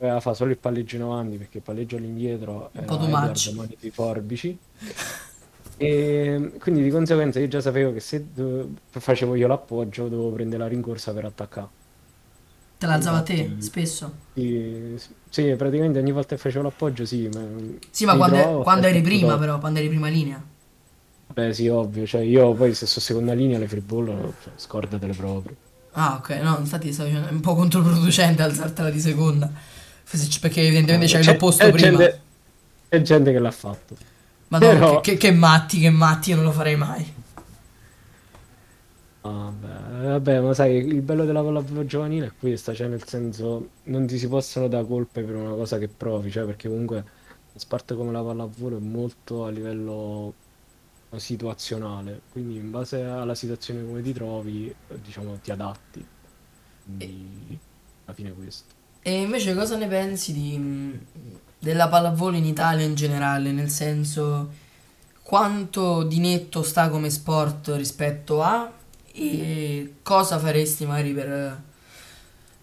aveva 0.01 0.21
fa 0.21 0.35
solo 0.35 0.51
il 0.51 0.59
palleggio 0.59 0.97
in 0.97 1.03
avanti 1.03 1.37
perché 1.37 1.59
il 1.59 1.63
palleggio 1.63 1.97
all'indietro 1.97 2.71
Un 2.73 2.85
po' 2.85 2.97
too. 2.97 3.09
Mani 3.09 3.77
di 3.79 3.91
Forbici 3.91 4.59
e 5.77 6.53
quindi 6.59 6.83
di 6.83 6.91
conseguenza 6.91 7.41
io 7.41 7.49
già 7.49 7.61
sapevo 7.61 7.93
che 7.93 8.01
se 8.01 8.25
facevo 8.91 9.35
io 9.35 9.47
l'appoggio 9.49 10.09
dovevo 10.09 10.31
prendere 10.33 10.63
la 10.63 10.69
rincorsa 10.69 11.13
per 11.13 11.25
attaccare. 11.25 11.69
Te 12.79 12.87
la 12.87 12.95
alzava 12.95 13.19
a 13.19 13.23
te, 13.23 13.57
spesso. 13.59 14.11
sì, 14.33 14.97
sì, 15.29 15.55
praticamente 15.57 15.99
ogni 15.99 16.13
volta 16.13 16.35
che 16.35 16.41
facevo 16.41 16.65
l'appoggio, 16.65 17.05
sì, 17.05 17.29
ma 17.29 17.41
Sì, 17.91 18.05
ma 18.05 18.17
quando, 18.17 18.37
trovavo 18.37 18.63
quando 18.63 18.87
fare 18.87 18.95
eri 18.99 19.03
prima, 19.03 19.37
però, 19.39 19.59
quando 19.59 19.79
eri 19.79 19.89
prima 19.89 20.09
linea. 20.09 20.43
Beh, 21.33 21.55
sì, 21.55 21.67
ovvio, 21.69 22.07
cioè 22.07 22.21
io 22.23 22.53
poi 22.55 22.75
se 22.75 22.85
sto 22.87 23.01
seconda 23.01 23.33
linea 23.33 23.59
le 23.59 23.69
free 23.69 23.81
ball, 23.81 24.35
cioè, 24.43 24.53
scordatele 24.57 25.15
proprio. 25.15 25.57
Ah, 25.93 26.17
ok, 26.17 26.31
no, 26.43 26.59
infatti 26.59 26.93
stavo 26.93 27.09
dicendo, 27.09 27.29
è 27.29 27.33
un 27.33 27.41
po' 27.41 27.55
controproducente 27.57 28.43
alzartela 28.43 28.91
di 28.91 29.01
seconda. 29.01 29.51
Perché 30.41 30.63
evidentemente 30.63 31.07
Eh, 31.07 31.09
c'hai 31.09 31.23
C'è 31.23 31.33
l'opposto 31.33 31.65
c'è 31.65 31.71
prima. 31.71 31.99
gente, 31.99 32.21
c'è 32.89 33.03
gente 33.03 33.33
che 33.33 33.39
l'ha 33.39 33.51
fatto. 33.51 33.97
Madonna, 34.49 34.75
Però, 34.75 35.01
che, 35.01 35.17
che, 35.17 35.31
matti, 35.33 35.79
che 35.81 35.91
matti, 35.91 36.31
io 36.31 36.37
non 36.37 36.45
lo 36.47 36.53
farei 36.53 36.77
mai. 36.77 37.15
vabbè, 39.23 40.03
vabbè, 40.09 40.41
ma 40.41 40.55
sai, 40.55 40.77
il 40.77 41.03
bello 41.03 41.25
della 41.25 41.43
pallavolo 41.43 41.85
giovanile 41.85 42.27
è 42.29 42.33
questo, 42.39 42.75
cioè 42.75 42.89
nel 42.89 43.07
senso 43.07 43.73
non 43.85 44.07
ti 44.07 44.19
si 44.19 44.29
possono 44.29 44.69
dare 44.69 44.87
colpe 44.87 45.23
per 45.23 45.35
una 45.37 45.55
cosa 45.55 45.79
che 45.79 45.89
provi, 45.89 46.31
cioè 46.31 46.45
perché 46.47 46.69
comunque 46.69 46.97
uno 46.99 47.59
sport 47.59 47.95
come 47.95 48.13
la 48.13 48.23
pallavolo 48.23 48.77
è 48.79 48.81
molto 48.81 49.45
a 49.45 49.51
livello 49.51 50.35
situazionale, 51.17 52.23
quindi 52.31 52.57
in 52.57 52.71
base 52.71 53.03
alla 53.03 53.35
situazione 53.35 53.85
come 53.85 54.03
ti 54.03 54.13
trovi, 54.13 54.69
eh, 54.89 55.01
diciamo, 55.01 55.39
ti 55.41 55.51
adatti. 55.51 56.07
Quindi 56.83 57.59
alla 58.05 58.15
fine 58.15 58.33
questo. 58.33 58.75
E 59.03 59.23
invece 59.23 59.55
cosa 59.55 59.77
ne 59.77 59.87
pensi 59.89 60.33
di, 60.33 60.99
della 61.59 61.89
pallavolo 61.89 62.37
in 62.37 62.45
Italia 62.45 62.85
in 62.85 62.95
generale? 62.95 63.51
Nel 63.53 63.71
senso, 63.71 64.51
quanto 65.23 66.03
di 66.05 66.19
netto 66.21 66.63
sta 66.63 66.89
come 66.91 67.11
sport 67.11 67.73
rispetto 67.77 68.43
a 68.43 68.71
e 69.13 69.95
cosa 70.03 70.39
faresti 70.39 70.87
magari 70.87 71.13
per, 71.13 71.63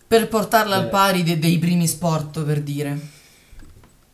per 0.08 0.28
portarla 0.28 0.76
al 0.76 0.88
Beh, 0.88 0.90
pari 0.90 1.24
de- 1.24 1.40
dei 1.40 1.58
primi 1.60 1.88
sport, 1.88 2.44
per 2.44 2.62
dire? 2.62 3.00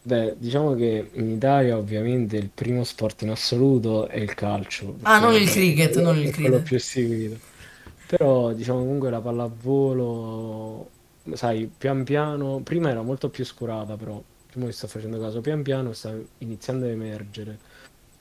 Beh, 0.05 0.35
diciamo 0.37 0.73
che 0.75 1.09
in 1.13 1.29
Italia 1.29 1.77
ovviamente 1.77 2.35
il 2.37 2.49
primo 2.51 2.83
sport 2.83 3.21
in 3.21 3.29
assoluto 3.29 4.07
è 4.07 4.17
il 4.17 4.33
calcio, 4.33 4.97
Ah, 5.03 5.19
non 5.19 5.33
il 5.35 5.49
cricket, 5.49 5.97
non 6.01 6.17
il 6.17 6.29
è 6.29 6.35
quello 6.35 6.59
cricket. 6.59 6.61
più 6.61 6.77
seguito. 6.79 7.39
Però 8.05 8.53
diciamo 8.53 8.79
comunque 8.79 9.09
la 9.09 9.21
pallavolo, 9.21 10.91
sai, 11.33 11.71
pian 11.75 12.03
piano, 12.03 12.59
prima 12.63 12.89
era 12.89 13.01
molto 13.01 13.29
più 13.29 13.43
oscurata, 13.43 13.95
però 13.95 14.21
prima 14.49 14.65
mi 14.67 14.71
sto 14.71 14.87
facendo 14.87 15.19
caso, 15.19 15.41
pian 15.41 15.63
piano 15.63 15.93
sta 15.93 16.13
iniziando 16.39 16.85
ad 16.85 16.91
emergere. 16.91 17.59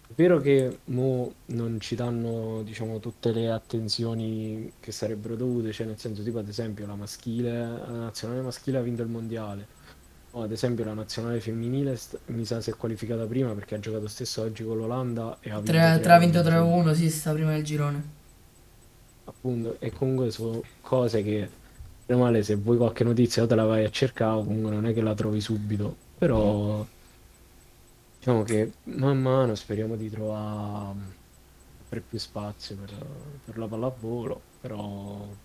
È 0.09 0.13
vero 0.15 0.41
che 0.41 0.81
mo 0.87 1.33
non 1.47 1.81
ci 1.81 1.95
danno, 1.95 2.63
diciamo, 2.63 2.99
tutte 3.01 3.33
le 3.33 3.51
attenzioni 3.51 4.73
che 4.79 4.93
sarebbero 4.93 5.37
dovute, 5.37 5.73
cioè 5.73 5.87
nel 5.87 5.99
senso 5.99 6.23
tipo 6.23 6.39
ad 6.39 6.49
esempio 6.49 6.87
la 6.87 6.95
maschile, 6.95 7.59
la 7.59 7.87
nazionale 7.89 8.43
maschile 8.43 8.79
ha 8.79 8.83
vinto 8.83 9.03
il 9.03 9.09
mondiale. 9.09 9.67
O, 10.33 10.43
ad 10.43 10.53
esempio 10.53 10.85
la 10.85 10.95
nazionale 10.95 11.41
femminile 11.41 11.97
st- 11.97 12.19
mi 12.27 12.45
sa 12.45 12.61
si 12.61 12.71
è 12.71 12.75
qualificata 12.77 13.27
prima 13.27 13.53
perché 13.55 13.75
ha 13.75 13.79
giocato 13.81 14.09
stesso 14.09 14.43
oggi 14.43 14.65
con 14.65 14.79
l'Olanda 14.79 15.39
e 15.41 15.51
ha 15.51 15.61
vinto 15.61 15.73
3, 15.73 16.01
3 16.01 16.13
ha 16.13 16.19
3-1 16.19 16.19
vinto 16.19 16.43
mi 16.43 16.45
sembra. 16.45 16.83
3-1, 16.93 16.95
sì, 16.95 17.11
sta 17.11 17.33
prima 17.33 17.53
del 17.53 17.65
girone. 17.65 18.03
Appunto, 19.25 19.77
e 19.81 19.91
comunque 19.93 20.31
sono 20.31 20.65
cose 20.81 21.23
che, 21.23 21.49
male, 22.17 22.43
se 22.45 22.55
vuoi 22.57 22.77
qualche 22.77 23.03
notizia 23.05 23.43
o 23.43 23.47
te 23.47 23.55
la 23.57 23.65
vai 23.65 23.85
a 23.85 23.91
cercare, 23.91 24.37
o 24.41 24.45
comunque 24.45 24.71
non 24.71 24.87
è 24.87 24.93
che 24.93 25.01
la 25.03 25.15
trovi 25.15 25.41
subito. 25.41 26.05
Però 26.15 26.87
diciamo 28.19 28.43
che 28.45 28.79
man 28.85 29.21
mano 29.21 29.55
speriamo 29.55 29.97
di 29.97 30.09
trovare 30.11 31.21
sempre 31.79 32.03
più 32.03 32.19
spazio 32.19 32.77
per, 32.77 33.39
per 33.45 33.59
la 33.59 33.69
pallavolo. 33.69 34.51
Però 34.59 35.37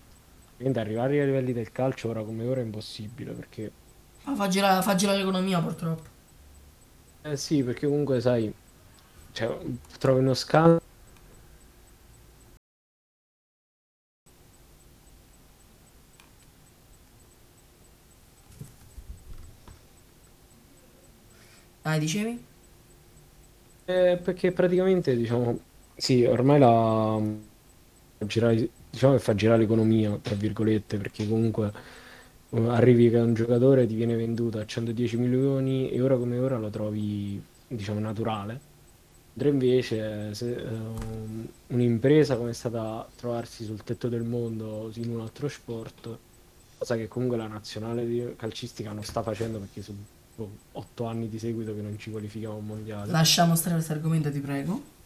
ovviamente 0.54 0.80
arrivare 0.80 1.20
ai 1.20 1.26
livelli 1.26 1.52
del 1.52 1.72
calcio 1.72 2.08
ora 2.10 2.24
come 2.24 2.46
ora 2.46 2.60
è 2.60 2.64
impossibile 2.64 3.34
perché 3.34 3.74
Ma 4.26 4.36
fa 4.36 4.46
girare, 4.48 4.80
fa 4.82 4.94
girare 4.94 5.18
l'economia 5.18 5.60
purtroppo. 5.60 6.08
eh 7.22 7.36
sì, 7.36 7.62
perché 7.64 7.86
comunque 7.86 8.20
sai, 8.20 8.52
cioè, 9.32 9.58
trovi 9.98 10.20
uno 10.20 10.34
scambio 10.34 10.80
Ah, 21.88 21.98
dicevi? 21.98 22.38
Eh, 23.84 24.20
perché 24.22 24.52
praticamente, 24.52 25.16
diciamo, 25.16 25.58
sì, 25.96 26.24
ormai 26.24 26.58
la 26.58 27.18
girare, 28.26 28.70
diciamo 28.90 29.14
che 29.14 29.18
fa 29.20 29.34
girare 29.34 29.60
l'economia, 29.60 30.18
tra 30.18 30.34
virgolette, 30.34 30.96
perché 30.98 31.26
comunque 31.28 31.72
eh, 32.50 32.68
arrivi 32.68 33.10
che 33.10 33.18
un 33.18 33.34
giocatore 33.34 33.86
ti 33.86 33.94
viene 33.94 34.16
venduto 34.16 34.58
a 34.58 34.66
110 34.66 35.16
milioni 35.16 35.90
e 35.90 36.00
ora 36.02 36.16
come 36.18 36.38
ora 36.38 36.58
lo 36.58 36.70
trovi, 36.70 37.42
diciamo, 37.66 38.00
naturale. 38.00 38.60
Mentre 39.34 39.50
invece 39.50 40.34
se, 40.34 40.52
eh, 40.56 40.78
un'impresa 41.68 42.36
come 42.36 42.50
è 42.50 42.52
stata 42.54 43.08
trovarsi 43.16 43.64
sul 43.64 43.82
tetto 43.84 44.08
del 44.08 44.24
mondo 44.24 44.90
in 44.96 45.10
un 45.10 45.20
altro 45.20 45.48
sport, 45.48 46.18
cosa 46.78 46.96
che 46.96 47.08
comunque 47.08 47.36
la 47.38 47.46
nazionale 47.46 48.34
calcistica 48.36 48.92
non 48.92 49.04
sta 49.04 49.22
facendo 49.22 49.58
perché 49.60 49.82
sono 49.82 49.98
boh, 50.38 50.50
otto 50.72 51.04
anni 51.06 51.28
di 51.28 51.38
seguito 51.40 51.74
che 51.74 51.80
non 51.80 51.98
ci 51.98 52.10
qualifichiamo 52.12 52.54
a 52.54 52.58
un 52.58 52.66
mondiale. 52.66 53.10
Lasciamo 53.10 53.56
stare 53.56 53.74
questo 53.74 53.92
argomento, 53.92 54.30
ti 54.30 54.38
prego. 54.38 54.96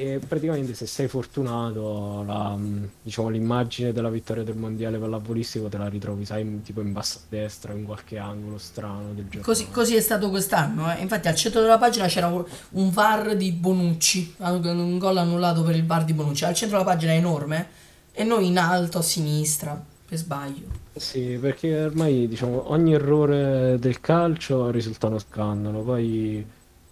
E 0.00 0.20
praticamente 0.26 0.74
se 0.74 0.86
sei 0.86 1.08
fortunato, 1.08 2.22
la, 2.24 2.56
diciamo, 3.02 3.28
l'immagine 3.30 3.92
della 3.92 4.10
vittoria 4.10 4.44
del 4.44 4.54
mondiale 4.56 4.96
pallavolistico 4.96 5.68
te 5.68 5.76
la 5.76 5.88
ritrovi, 5.88 6.24
sai, 6.24 6.42
in- 6.42 6.62
tipo 6.62 6.80
in 6.80 6.92
basso 6.92 7.18
a 7.18 7.20
destra, 7.28 7.72
in 7.72 7.84
qualche 7.84 8.16
angolo 8.16 8.58
strano 8.58 9.12
del 9.12 9.24
Così, 9.40 9.62
giornale. 9.64 9.70
così 9.72 9.96
è 9.96 10.00
stato 10.00 10.30
quest'anno. 10.30 10.92
eh. 10.94 11.00
Infatti, 11.00 11.26
al 11.26 11.34
centro 11.34 11.60
della 11.62 11.78
pagina 11.78 12.06
c'era 12.06 12.28
un 12.28 12.90
VAR 12.90 13.36
di 13.36 13.50
Bonucci. 13.50 14.36
Un 14.38 14.98
gol 14.98 15.16
annullato 15.16 15.64
per 15.64 15.74
il 15.74 15.84
VAR 15.84 16.04
di 16.04 16.12
Bonucci. 16.12 16.44
Al 16.44 16.54
centro 16.54 16.78
della 16.78 16.88
pagina 16.88 17.12
è 17.12 17.16
enorme. 17.16 17.68
E 18.12 18.22
noi 18.22 18.46
in 18.46 18.58
alto 18.58 18.98
a 18.98 19.02
sinistra. 19.02 19.80
Per 20.08 20.16
sbaglio. 20.16 20.66
Sì, 20.98 21.38
perché 21.40 21.84
ormai, 21.84 22.26
diciamo, 22.28 22.70
ogni 22.70 22.92
errore 22.92 23.78
del 23.78 24.00
calcio 24.00 24.70
risulta 24.70 25.06
uno 25.06 25.18
scandalo. 25.18 25.82
Poi 25.82 26.44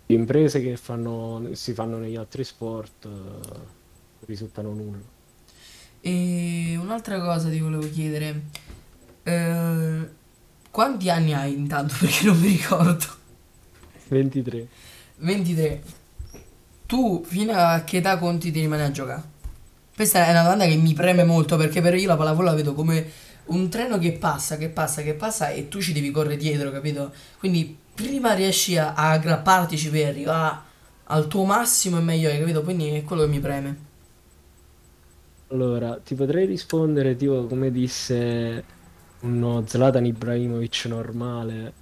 le 0.06 0.14
imprese 0.14 0.60
che 0.62 0.76
fanno, 0.76 1.48
si 1.52 1.72
fanno 1.74 1.98
negli 1.98 2.16
altri 2.16 2.44
sport 2.44 3.04
eh, 3.04 3.58
risultano 4.26 4.72
nulla. 4.72 5.14
E 6.00 6.78
un'altra 6.80 7.20
cosa 7.20 7.48
ti 7.48 7.58
volevo 7.58 7.88
chiedere. 7.90 8.42
Eh, 9.24 10.08
quanti 10.70 11.10
anni 11.10 11.34
hai 11.34 11.52
intanto? 11.52 11.94
Perché 12.00 12.26
non 12.26 12.38
mi 12.38 12.48
ricordo. 12.48 13.04
23. 14.08 14.68
23. 15.16 15.82
Tu 16.86 17.24
fino 17.24 17.52
a 17.52 17.80
che 17.80 17.96
età 17.96 18.18
conti 18.18 18.52
di 18.52 18.60
rimanere 18.60 18.88
a 18.88 18.92
giocare? 18.92 19.34
Questa 19.96 20.26
è 20.26 20.30
una 20.30 20.42
domanda 20.42 20.66
che 20.66 20.76
mi 20.76 20.92
preme 20.92 21.24
molto 21.24 21.56
perché 21.56 21.80
per 21.80 21.94
io 21.94 22.06
la 22.06 22.16
pallavolo 22.16 22.50
la 22.50 22.54
vedo 22.54 22.74
come 22.74 23.10
un 23.46 23.68
treno 23.68 23.98
che 23.98 24.12
passa, 24.12 24.56
che 24.56 24.68
passa, 24.68 25.02
che 25.02 25.14
passa 25.14 25.50
e 25.50 25.68
tu 25.68 25.80
ci 25.80 25.92
devi 25.92 26.10
correre 26.10 26.36
dietro, 26.36 26.70
capito? 26.70 27.12
Quindi 27.38 27.76
prima 27.94 28.34
riesci 28.34 28.76
a, 28.76 28.94
a 28.94 29.10
aggrappartici 29.12 29.90
per 29.90 30.08
arrivare 30.08 30.58
al 31.04 31.28
tuo 31.28 31.44
massimo 31.44 31.98
è 31.98 32.00
meglio, 32.00 32.30
capito? 32.30 32.62
Quindi 32.62 32.88
è 32.88 33.04
quello 33.04 33.22
che 33.22 33.28
mi 33.28 33.40
preme. 33.40 33.84
Allora, 35.48 35.98
ti 35.98 36.14
potrei 36.14 36.46
rispondere 36.46 37.14
tipo 37.14 37.46
come 37.46 37.70
disse 37.70 38.64
uno 39.20 39.64
Zlatan 39.64 40.04
Ibrahimovic 40.04 40.86
normale, 40.86 41.72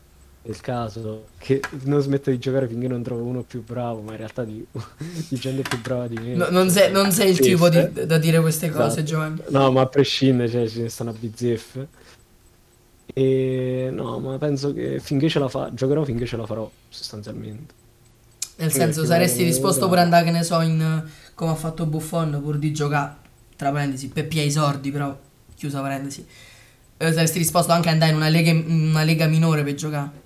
nel 0.46 0.60
caso, 0.60 1.28
che 1.38 1.62
non 1.84 2.02
smette 2.02 2.30
di 2.30 2.38
giocare 2.38 2.68
finché 2.68 2.86
non 2.86 3.02
trova 3.02 3.22
uno 3.22 3.42
più 3.42 3.64
bravo, 3.64 4.02
ma 4.02 4.12
in 4.12 4.18
realtà 4.18 4.44
di, 4.44 4.64
di 5.28 5.36
gente 5.36 5.62
più 5.62 5.80
brava 5.80 6.06
di 6.06 6.18
me. 6.18 6.34
No, 6.34 6.48
non, 6.50 6.68
sei, 6.68 6.92
non 6.92 7.12
sei 7.12 7.30
il 7.30 7.38
tipo 7.38 7.68
di- 7.70 8.06
da 8.06 8.18
dire 8.18 8.40
queste 8.40 8.68
cose, 8.70 9.00
Esatto. 9.00 9.02
Giovanni. 9.04 9.40
No, 9.48 9.70
ma 9.72 9.80
a 9.82 9.86
prescindere, 9.86 10.50
cioè, 10.50 10.68
ce 10.68 10.82
ne 10.82 10.88
stanno 10.90 11.10
a 11.10 11.14
bizzeffe. 11.18 11.88
E 13.16 13.88
no, 13.92 14.18
ma 14.18 14.36
penso 14.38 14.72
che 14.72 14.98
finché 15.00 15.28
ce 15.28 15.38
la 15.38 15.48
fa, 15.48 15.70
giocherò 15.72 16.04
finché 16.04 16.26
ce 16.26 16.36
la 16.36 16.44
farò, 16.46 16.70
sostanzialmente. 16.88 17.72
Nel 18.56 18.70
senso, 18.70 19.00
perché 19.00 19.14
saresti 19.14 19.40
non- 19.42 19.50
disposto 19.50 19.86
pure 19.88 20.00
ad 20.00 20.04
andare, 20.06 20.24
che 20.26 20.30
ne 20.30 20.42
so, 20.42 20.60
in 20.60 21.04
come 21.34 21.50
ha 21.52 21.54
fatto 21.54 21.86
Buffon, 21.86 22.40
pur 22.42 22.58
di 22.58 22.72
giocare, 22.72 23.14
tra 23.56 23.70
parentesi, 23.72 24.08
per 24.08 24.26
piedi 24.28 24.50
sordi, 24.50 24.90
però, 24.90 25.16
chiusa 25.56 25.80
parentesi. 25.80 26.24
Eh, 26.96 27.12
saresti 27.12 27.38
disposto 27.38 27.72
anche 27.72 27.88
ad 27.88 27.94
andare 27.94 28.12
in 28.12 28.16
una 28.18 28.28
lega, 28.28 28.50
in 28.50 28.88
una 28.90 29.04
lega 29.04 29.26
minore 29.26 29.62
per 29.64 29.74
giocare. 29.74 30.22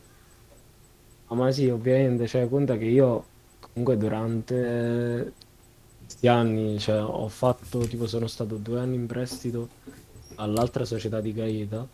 Ah, 1.31 1.35
ma 1.35 1.51
sì, 1.53 1.69
ovviamente, 1.69 2.27
cioè, 2.27 2.49
conta 2.49 2.77
che 2.79 2.85
io 2.87 3.25
comunque 3.61 3.97
durante 3.99 5.33
questi 6.05 6.27
anni, 6.27 6.79
cioè, 6.79 7.03
ho 7.03 7.29
fatto, 7.29 7.81
tipo, 7.87 8.07
sono 8.07 8.27
stato 8.27 8.57
due 8.57 8.81
anni 8.81 8.95
in 8.97 9.07
prestito 9.07 9.69
all'altra 10.37 10.85
società 10.87 11.21
di 11.21 11.33
Gaeta, 11.35 11.87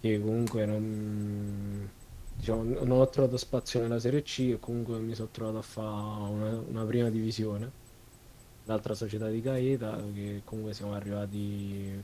che 0.00 0.20
comunque 0.20 0.66
non, 0.66 1.90
diciamo, 2.34 2.62
non 2.64 2.90
ho 2.92 3.08
trovato 3.08 3.36
spazio 3.38 3.80
nella 3.80 3.98
Serie 4.00 4.22
C 4.22 4.40
e 4.54 4.58
comunque 4.60 4.98
mi 4.98 5.14
sono 5.14 5.28
trovato 5.32 5.58
a 5.58 5.62
fare 5.62 6.30
una, 6.32 6.62
una 6.68 6.84
prima 6.84 7.10
divisione, 7.10 7.70
l'altra 8.64 8.94
società 8.94 9.28
di 9.28 9.40
Gaeta, 9.40 9.96
che 10.14 10.42
comunque 10.44 10.74
siamo 10.74 10.94
arrivati 10.94 12.02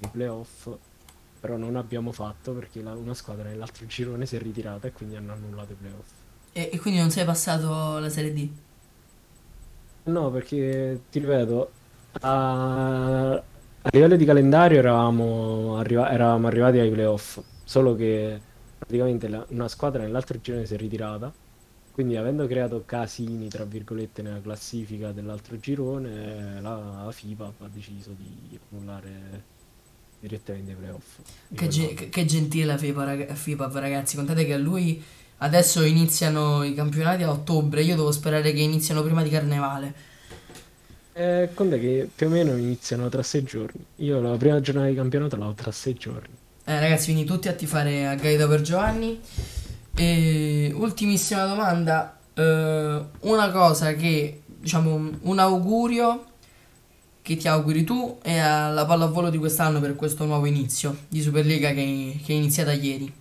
ai 0.00 0.08
playoff. 0.10 0.68
Però 1.40 1.56
non 1.56 1.76
abbiamo 1.76 2.12
fatto 2.12 2.52
perché 2.54 2.82
la- 2.82 2.94
una 2.96 3.14
squadra 3.14 3.48
nell'altro 3.48 3.86
girone 3.86 4.26
si 4.26 4.36
è 4.36 4.38
ritirata 4.40 4.86
e 4.88 4.92
quindi 4.92 5.16
hanno 5.16 5.32
annullato 5.32 5.72
i 5.72 5.76
playoff. 5.76 6.12
E, 6.52 6.68
e 6.72 6.78
quindi 6.78 7.00
non 7.00 7.10
sei 7.10 7.24
passato 7.24 7.98
la 7.98 8.08
Serie 8.10 8.32
D. 8.34 8.50
No, 10.04 10.30
perché 10.30 11.04
ti 11.10 11.18
ripeto, 11.18 11.76
a, 12.20 13.32
a 13.34 13.88
livello 13.92 14.16
di 14.16 14.24
calendario 14.24 14.78
eravamo, 14.78 15.76
arriva- 15.76 16.10
eravamo 16.10 16.46
arrivati 16.46 16.78
ai 16.78 16.90
playoff, 16.90 17.38
solo 17.62 17.94
che 17.94 18.42
praticamente 18.78 19.28
la- 19.28 19.44
una 19.50 19.68
squadra 19.68 20.02
nell'altro 20.02 20.40
girone 20.40 20.64
si 20.64 20.74
è 20.74 20.78
ritirata, 20.78 21.34
quindi 21.90 22.16
avendo 22.16 22.46
creato 22.46 22.84
casini, 22.86 23.48
tra 23.50 23.64
virgolette, 23.66 24.22
nella 24.22 24.40
classifica 24.40 25.12
dell'altro 25.12 25.58
girone, 25.58 26.60
la, 26.60 27.02
la 27.04 27.12
FIBA 27.12 27.54
ha 27.58 27.68
deciso 27.68 28.12
di 28.14 28.58
annullare 28.70 29.48
direttamente 30.20 30.72
i 30.72 30.74
playoff. 30.74 31.04
Che, 31.54 31.68
ge- 31.68 32.08
che- 32.10 32.24
gentile 32.24 32.64
la 32.64 32.78
FIPA, 32.78 33.04
rag- 33.04 33.32
FIPA, 33.32 33.70
ragazzi. 33.74 34.16
Contate 34.16 34.44
che 34.44 34.54
a 34.54 34.58
lui 34.58 35.02
adesso 35.38 35.82
iniziano 35.84 36.62
i 36.64 36.74
campionati 36.74 37.22
a 37.22 37.30
ottobre. 37.30 37.82
Io 37.82 37.96
devo 37.96 38.10
sperare 38.12 38.52
che 38.52 38.60
iniziano 38.60 39.02
prima 39.02 39.22
di 39.22 39.30
Carnevale. 39.30 39.94
Eh, 41.12 41.50
conta 41.54 41.76
che 41.78 42.08
più 42.14 42.26
o 42.26 42.30
meno 42.30 42.56
iniziano 42.56 43.08
tra 43.08 43.22
sei 43.22 43.42
giorni. 43.42 43.84
Io 43.96 44.20
la 44.20 44.36
prima 44.36 44.60
giornata 44.60 44.86
di 44.88 44.94
campionato 44.94 45.36
l'ho 45.36 45.52
tra 45.54 45.72
sei 45.72 45.94
giorni. 45.94 46.34
Eh, 46.64 46.80
ragazzi, 46.80 47.12
quindi 47.12 47.24
tutti 47.24 47.48
a 47.48 47.52
tifare 47.52 48.06
a 48.06 48.14
Gaeta 48.14 48.46
per 48.46 48.60
Giovanni. 48.60 49.20
E 49.94 50.72
ultimissima 50.74 51.44
domanda. 51.46 52.18
eh, 52.34 53.00
una 53.20 53.50
cosa 53.50 53.94
che, 53.94 54.42
diciamo, 54.46 55.10
un 55.22 55.38
augurio 55.40 56.24
che 57.28 57.36
ti 57.36 57.46
auguri 57.46 57.84
tu 57.84 58.18
e 58.22 58.38
alla 58.38 58.86
pallavolo 58.86 59.28
di 59.28 59.36
quest'anno 59.36 59.80
per 59.80 59.96
questo 59.96 60.24
nuovo 60.24 60.46
inizio 60.46 60.96
di 61.08 61.20
Superlega 61.20 61.74
che, 61.74 62.18
che 62.24 62.32
è 62.32 62.36
iniziata 62.36 62.72
ieri. 62.72 63.12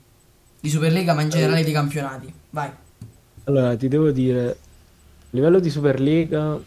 Di 0.61 0.69
Superlega, 0.69 1.13
ma 1.13 1.23
in 1.23 1.29
generale 1.29 1.61
di 1.61 1.73
campionati. 1.73 2.33
Vai. 2.51 2.69
Allora, 3.43 3.75
ti 3.75 3.89
devo 3.89 4.11
dire, 4.11 4.49
a 4.49 4.55
livello 5.31 5.59
di 5.59 5.69
Superlega, 5.69 6.57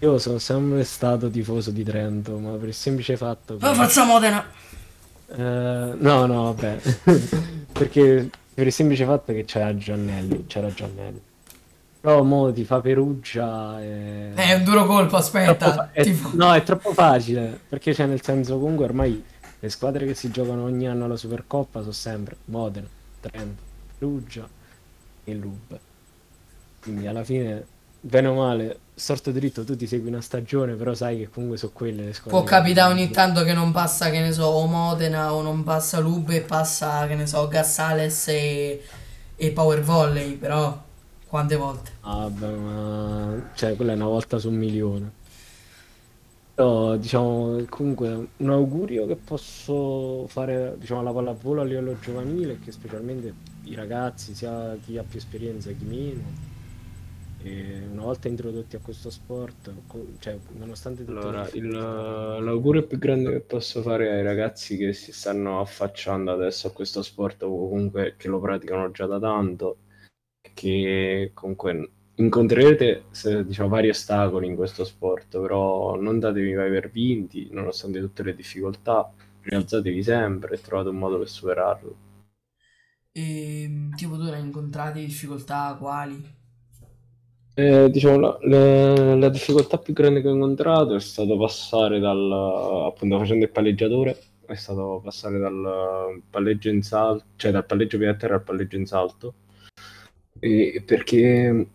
io 0.00 0.18
sono 0.18 0.36
sempre 0.36 0.84
stato 0.84 1.30
tifoso 1.30 1.70
di 1.70 1.82
Trento, 1.82 2.36
ma 2.36 2.50
per 2.56 2.68
il 2.68 2.74
semplice 2.74 3.16
fatto 3.16 3.56
che... 3.56 3.66
Oh, 3.66 3.72
forza 3.72 4.04
Modena! 4.04 4.44
Eh, 5.34 5.94
no, 5.96 6.26
no, 6.26 6.52
vabbè, 6.52 6.78
perché 7.72 8.28
per 8.52 8.66
il 8.66 8.72
semplice 8.72 9.06
fatto 9.06 9.32
che 9.32 9.46
c'era 9.46 9.74
Giannelli, 9.74 10.44
c'era 10.46 10.70
Giannelli. 10.70 11.20
Però 12.02 12.22
mo 12.24 12.52
ti 12.52 12.64
fa 12.64 12.80
Perugia 12.80 13.80
e... 13.80 14.32
È 14.34 14.54
un 14.54 14.64
duro 14.64 14.86
colpo, 14.86 15.16
Troppo 15.44 15.70
aspetta. 15.70 15.72
fa- 15.72 15.90
è- 15.92 16.04
no, 16.32 16.52
è 16.52 16.62
troppo 16.64 16.92
facile, 16.92 17.60
perché 17.68 17.92
c'è 17.94 18.06
nel 18.06 18.22
senso 18.22 18.58
comunque 18.58 18.84
ormai 18.86 19.22
le 19.60 19.68
squadre 19.70 20.06
che 20.06 20.14
si 20.14 20.30
giocano 20.30 20.64
ogni 20.64 20.88
anno 20.88 21.04
alla 21.04 21.16
Supercoppa 21.16 21.80
sono 21.80 21.92
sempre 21.92 22.36
Modena, 22.46 22.88
Trento, 23.20 23.62
Perugia 23.98 24.48
e 25.24 25.34
Lube. 25.34 25.80
Quindi 26.80 27.06
alla 27.06 27.22
fine, 27.22 27.64
bene 28.00 28.26
o 28.28 28.34
male, 28.34 28.78
sorto 28.94 29.30
dritto 29.30 29.64
tu 29.64 29.76
ti 29.76 29.86
segui 29.86 30.08
una 30.08 30.20
stagione, 30.20 30.74
però 30.74 30.94
sai 30.94 31.18
che 31.18 31.30
comunque 31.30 31.56
sono 31.56 31.72
quelle 31.72 32.04
le 32.06 32.12
squadre 32.12 32.40
Può 32.40 32.42
capitare 32.42 32.92
ogni 32.92 33.10
tanto 33.10 33.44
che 33.44 33.52
non 33.52 33.70
passa, 33.72 34.10
che 34.10 34.20
ne 34.20 34.32
so, 34.32 34.46
o 34.46 34.66
Modena 34.66 35.32
o 35.34 35.42
non 35.42 35.62
passa 35.62 36.00
Lube 36.00 36.36
e 36.36 36.40
passa, 36.40 37.06
che 37.06 37.14
ne 37.14 37.26
so, 37.28 37.46
Gassales 37.46 38.26
e, 38.28 38.82
e 39.36 39.50
Power 39.52 39.82
Volley, 39.82 40.34
però 40.36 40.90
quante 41.32 41.56
volte? 41.56 41.90
Ah, 42.02 42.28
vabbè, 42.28 42.48
ma 42.56 43.50
cioè, 43.54 43.76
quella 43.76 43.92
è 43.92 43.94
una 43.94 44.06
volta 44.06 44.38
su 44.38 44.48
un 44.48 44.56
milione. 44.56 45.12
Però, 46.54 46.96
diciamo, 46.96 47.64
comunque, 47.68 48.28
un 48.36 48.50
augurio 48.50 49.06
che 49.06 49.16
posso 49.16 50.26
fare, 50.28 50.76
diciamo, 50.78 51.00
alla 51.00 51.12
pallavolo 51.12 51.62
a 51.62 51.64
livello 51.64 51.98
giovanile 51.98 52.58
che 52.58 52.72
specialmente 52.72 53.34
i 53.62 53.74
ragazzi, 53.74 54.34
sia 54.34 54.76
chi 54.78 54.98
ha 54.98 55.04
più 55.04 55.18
esperienza 55.18 55.70
che 55.70 55.76
chi 55.78 55.84
meno, 55.86 56.40
e 57.38 57.86
una 57.90 58.02
volta 58.04 58.28
introdotti 58.28 58.76
a 58.76 58.80
questo 58.80 59.10
sport, 59.10 59.84
co- 59.86 60.16
cioè, 60.18 60.38
nonostante 60.52 61.04
tutte 61.04 61.28
le 61.28 61.36
Allora, 61.36 61.48
il- 61.52 61.68
l'augurio 61.70 62.86
più 62.86 62.98
grande 62.98 63.30
che 63.30 63.40
posso 63.40 63.82
fare 63.82 64.10
ai 64.10 64.22
ragazzi 64.24 64.76
che 64.76 64.92
si 64.92 65.12
stanno 65.12 65.60
affacciando 65.60 66.32
adesso 66.32 66.66
a 66.68 66.72
questo 66.72 67.02
sport 67.02 67.42
o 67.42 67.68
comunque 67.68 68.16
che 68.16 68.26
lo 68.28 68.40
praticano 68.40 68.90
già 68.90 69.06
da 69.06 69.18
tanto, 69.20 69.82
che 70.54 71.30
comunque 71.34 71.90
incontrerete 72.16 73.04
diciamo, 73.44 73.68
vari 73.68 73.88
ostacoli 73.88 74.46
in 74.46 74.56
questo 74.56 74.84
sport, 74.84 75.38
però 75.40 75.96
non 75.96 76.18
datevi 76.18 76.54
mai 76.54 76.70
per 76.70 76.90
vinti, 76.90 77.48
nonostante 77.50 78.00
tutte 78.00 78.22
le 78.22 78.34
difficoltà, 78.34 79.10
rialzatevi 79.42 80.02
sempre 80.02 80.54
e 80.56 80.60
trovate 80.60 80.88
un 80.90 80.98
modo 80.98 81.18
per 81.18 81.28
superarlo. 81.28 81.96
E 83.22 83.26
tipo 83.96 84.16
tu 84.18 84.24
ne 84.24 84.34
hai 84.36 84.42
incontrate 84.42 85.00
difficoltà, 85.00 85.74
quali? 85.78 86.18
Eh, 87.54 87.90
diciamo, 87.90 88.18
la, 88.18 88.38
la- 88.42 89.14
la 89.16 89.28
difficoltà 89.28 89.76
più 89.78 89.92
grande 89.92 90.22
che 90.22 90.28
ho 90.28 90.32
incontrato 90.32 90.94
è 90.94 91.00
stato 91.00 91.36
passare 91.36 91.98
dal, 92.00 92.32
appunto 92.86 93.18
facendo 93.18 93.44
il 93.44 93.50
palleggiatore, 93.50 94.18
è 94.46 94.54
stato 94.54 95.00
passare 95.04 95.38
dal 95.38 96.22
palleggio 96.30 96.70
in 96.70 96.82
salto, 96.82 97.24
cioè 97.36 97.50
dal 97.50 97.66
palleggio 97.66 97.98
via 97.98 98.14
terra 98.14 98.36
al 98.36 98.42
palleggio 98.42 98.76
in 98.76 98.86
salto, 98.86 99.34
E 100.44 100.82
perché 100.84 101.66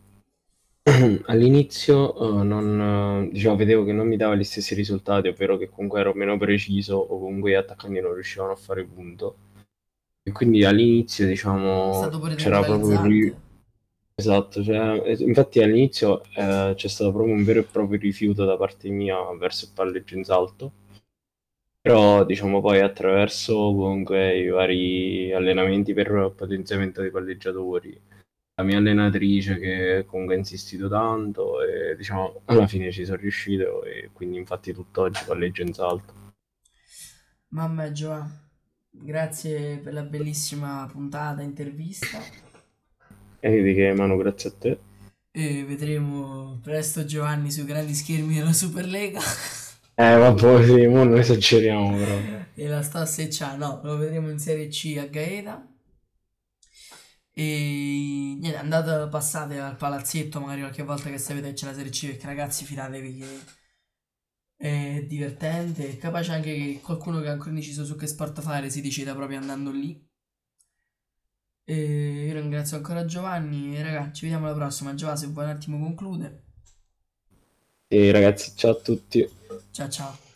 all'inizio 1.27 2.41
eh, 2.41 2.43
non, 2.43 3.29
diciamo, 3.31 3.55
vedevo 3.55 3.85
che 3.85 3.93
non 3.93 4.07
mi 4.07 4.17
dava 4.17 4.35
gli 4.35 4.43
stessi 4.43 4.75
risultati, 4.75 5.29
ovvero 5.29 5.55
che 5.55 5.69
comunque 5.69 6.01
ero 6.01 6.13
meno 6.13 6.37
preciso 6.37 6.97
o 6.97 7.17
comunque 7.17 7.51
gli 7.51 7.53
attaccanti 7.53 8.01
non 8.01 8.13
riuscivano 8.13 8.51
a 8.51 8.57
fare 8.57 8.83
punto. 8.83 9.37
E 10.21 10.31
quindi 10.33 10.65
all'inizio, 10.65 11.25
diciamo, 11.25 12.09
c'era 12.35 12.61
proprio 12.61 12.87
demoralizzante. 12.87 13.45
Esatto, 14.19 14.63
cioè, 14.63 15.15
infatti 15.19 15.61
all'inizio 15.61 16.23
eh, 16.35 16.73
c'è 16.75 16.87
stato 16.87 17.11
proprio 17.13 17.35
un 17.35 17.43
vero 17.43 17.59
e 17.59 17.63
proprio 17.63 17.99
rifiuto 17.99 18.43
da 18.45 18.57
parte 18.57 18.89
mia 18.89 19.15
verso 19.37 19.65
il 19.65 19.71
palleggio 19.73 20.17
in 20.17 20.23
salto, 20.25 20.71
però 21.79 22.25
diciamo 22.25 22.59
poi 22.59 22.81
attraverso 22.81 23.53
comunque 23.53 24.37
i 24.39 24.47
vari 24.47 25.31
allenamenti 25.31 25.93
per 25.93 26.33
potenziamento 26.35 27.01
dei 27.01 27.11
palleggiatori, 27.11 28.01
la 28.59 28.63
mia 28.63 28.77
allenatrice 28.79 29.59
che 29.59 30.03
comunque 30.07 30.33
ha 30.33 30.37
insistito 30.39 30.89
tanto 30.89 31.61
e 31.61 31.95
diciamo 31.95 32.41
alla 32.45 32.65
fine 32.65 32.91
ci 32.91 33.05
sono 33.05 33.17
riuscito 33.17 33.83
e 33.83 34.09
quindi 34.11 34.37
infatti 34.37 34.73
tutt'oggi 34.73 35.21
palleggio 35.25 35.61
in 35.61 35.73
salto. 35.73 36.13
Mamma 37.49 37.83
mia, 37.83 37.91
Giovanni, 37.91 38.31
grazie 38.89 39.77
per 39.77 39.93
la 39.93 40.01
bellissima 40.01 40.87
puntata, 40.91 41.43
intervista. 41.43 42.19
E 43.39 43.61
di 43.61 43.73
che 43.75 43.93
Manu, 43.93 44.17
grazie 44.17 44.49
a 44.49 44.53
te. 44.57 44.79
E 45.31 45.63
vedremo 45.63 46.59
presto 46.63 47.05
Giovanni 47.05 47.51
sui 47.51 47.63
grandi 47.63 47.93
schermi 47.93 48.35
della 48.35 48.53
Superlega. 48.53 49.19
Eh, 49.99 50.15
vabbè, 50.15 50.63
sì, 50.63 50.87
non 50.87 51.17
esageriamo 51.17 51.97
però. 51.97 52.19
e 52.53 52.67
la 52.67 52.83
sta 52.83 53.03
secciando. 53.07 53.65
No, 53.65 53.81
lo 53.83 53.97
vedremo 53.97 54.29
in 54.29 54.37
Serie 54.37 54.67
C 54.67 54.95
a 54.99 55.07
Gaeta. 55.07 55.67
E 57.39 58.35
niente, 58.39 58.55
andate, 58.57 59.07
passate 59.09 59.59
al 59.59 59.75
palazzetto 59.75 60.39
magari 60.39 60.61
qualche 60.61 60.81
volta 60.81 61.11
che 61.11 61.19
sapete 61.19 61.49
che 61.49 61.53
c'è 61.53 61.67
la 61.67 61.75
Serie 61.75 61.91
C 61.91 62.07
perché 62.07 62.25
ragazzi 62.25 62.65
fidatevi 62.65 63.15
che 63.15 63.39
è 64.55 65.05
divertente, 65.05 65.87
è 65.87 65.97
capace 65.97 66.31
anche 66.31 66.55
che 66.55 66.79
qualcuno 66.81 67.19
che 67.19 67.27
è 67.27 67.29
ancora 67.29 67.51
indeciso 67.51 67.85
su 67.85 67.95
che 67.95 68.07
sport 68.07 68.41
fare 68.41 68.71
si 68.71 68.81
decida 68.81 69.13
proprio 69.13 69.37
andando 69.37 69.69
lì. 69.69 70.03
E 71.63 72.25
io 72.25 72.33
ringrazio 72.33 72.77
ancora 72.77 73.05
Giovanni 73.05 73.77
e 73.77 73.83
ragazzi, 73.83 74.15
ci 74.15 74.21
vediamo 74.23 74.47
alla 74.47 74.55
prossima. 74.55 74.95
Giovanni, 74.95 75.19
se 75.19 75.27
vuoi 75.27 75.45
un 75.45 75.51
attimo 75.51 75.77
conclude. 75.77 76.43
E 77.87 78.11
ragazzi, 78.11 78.53
ciao 78.55 78.71
a 78.71 78.75
tutti. 78.81 79.29
Ciao 79.69 79.89
ciao. 79.89 80.26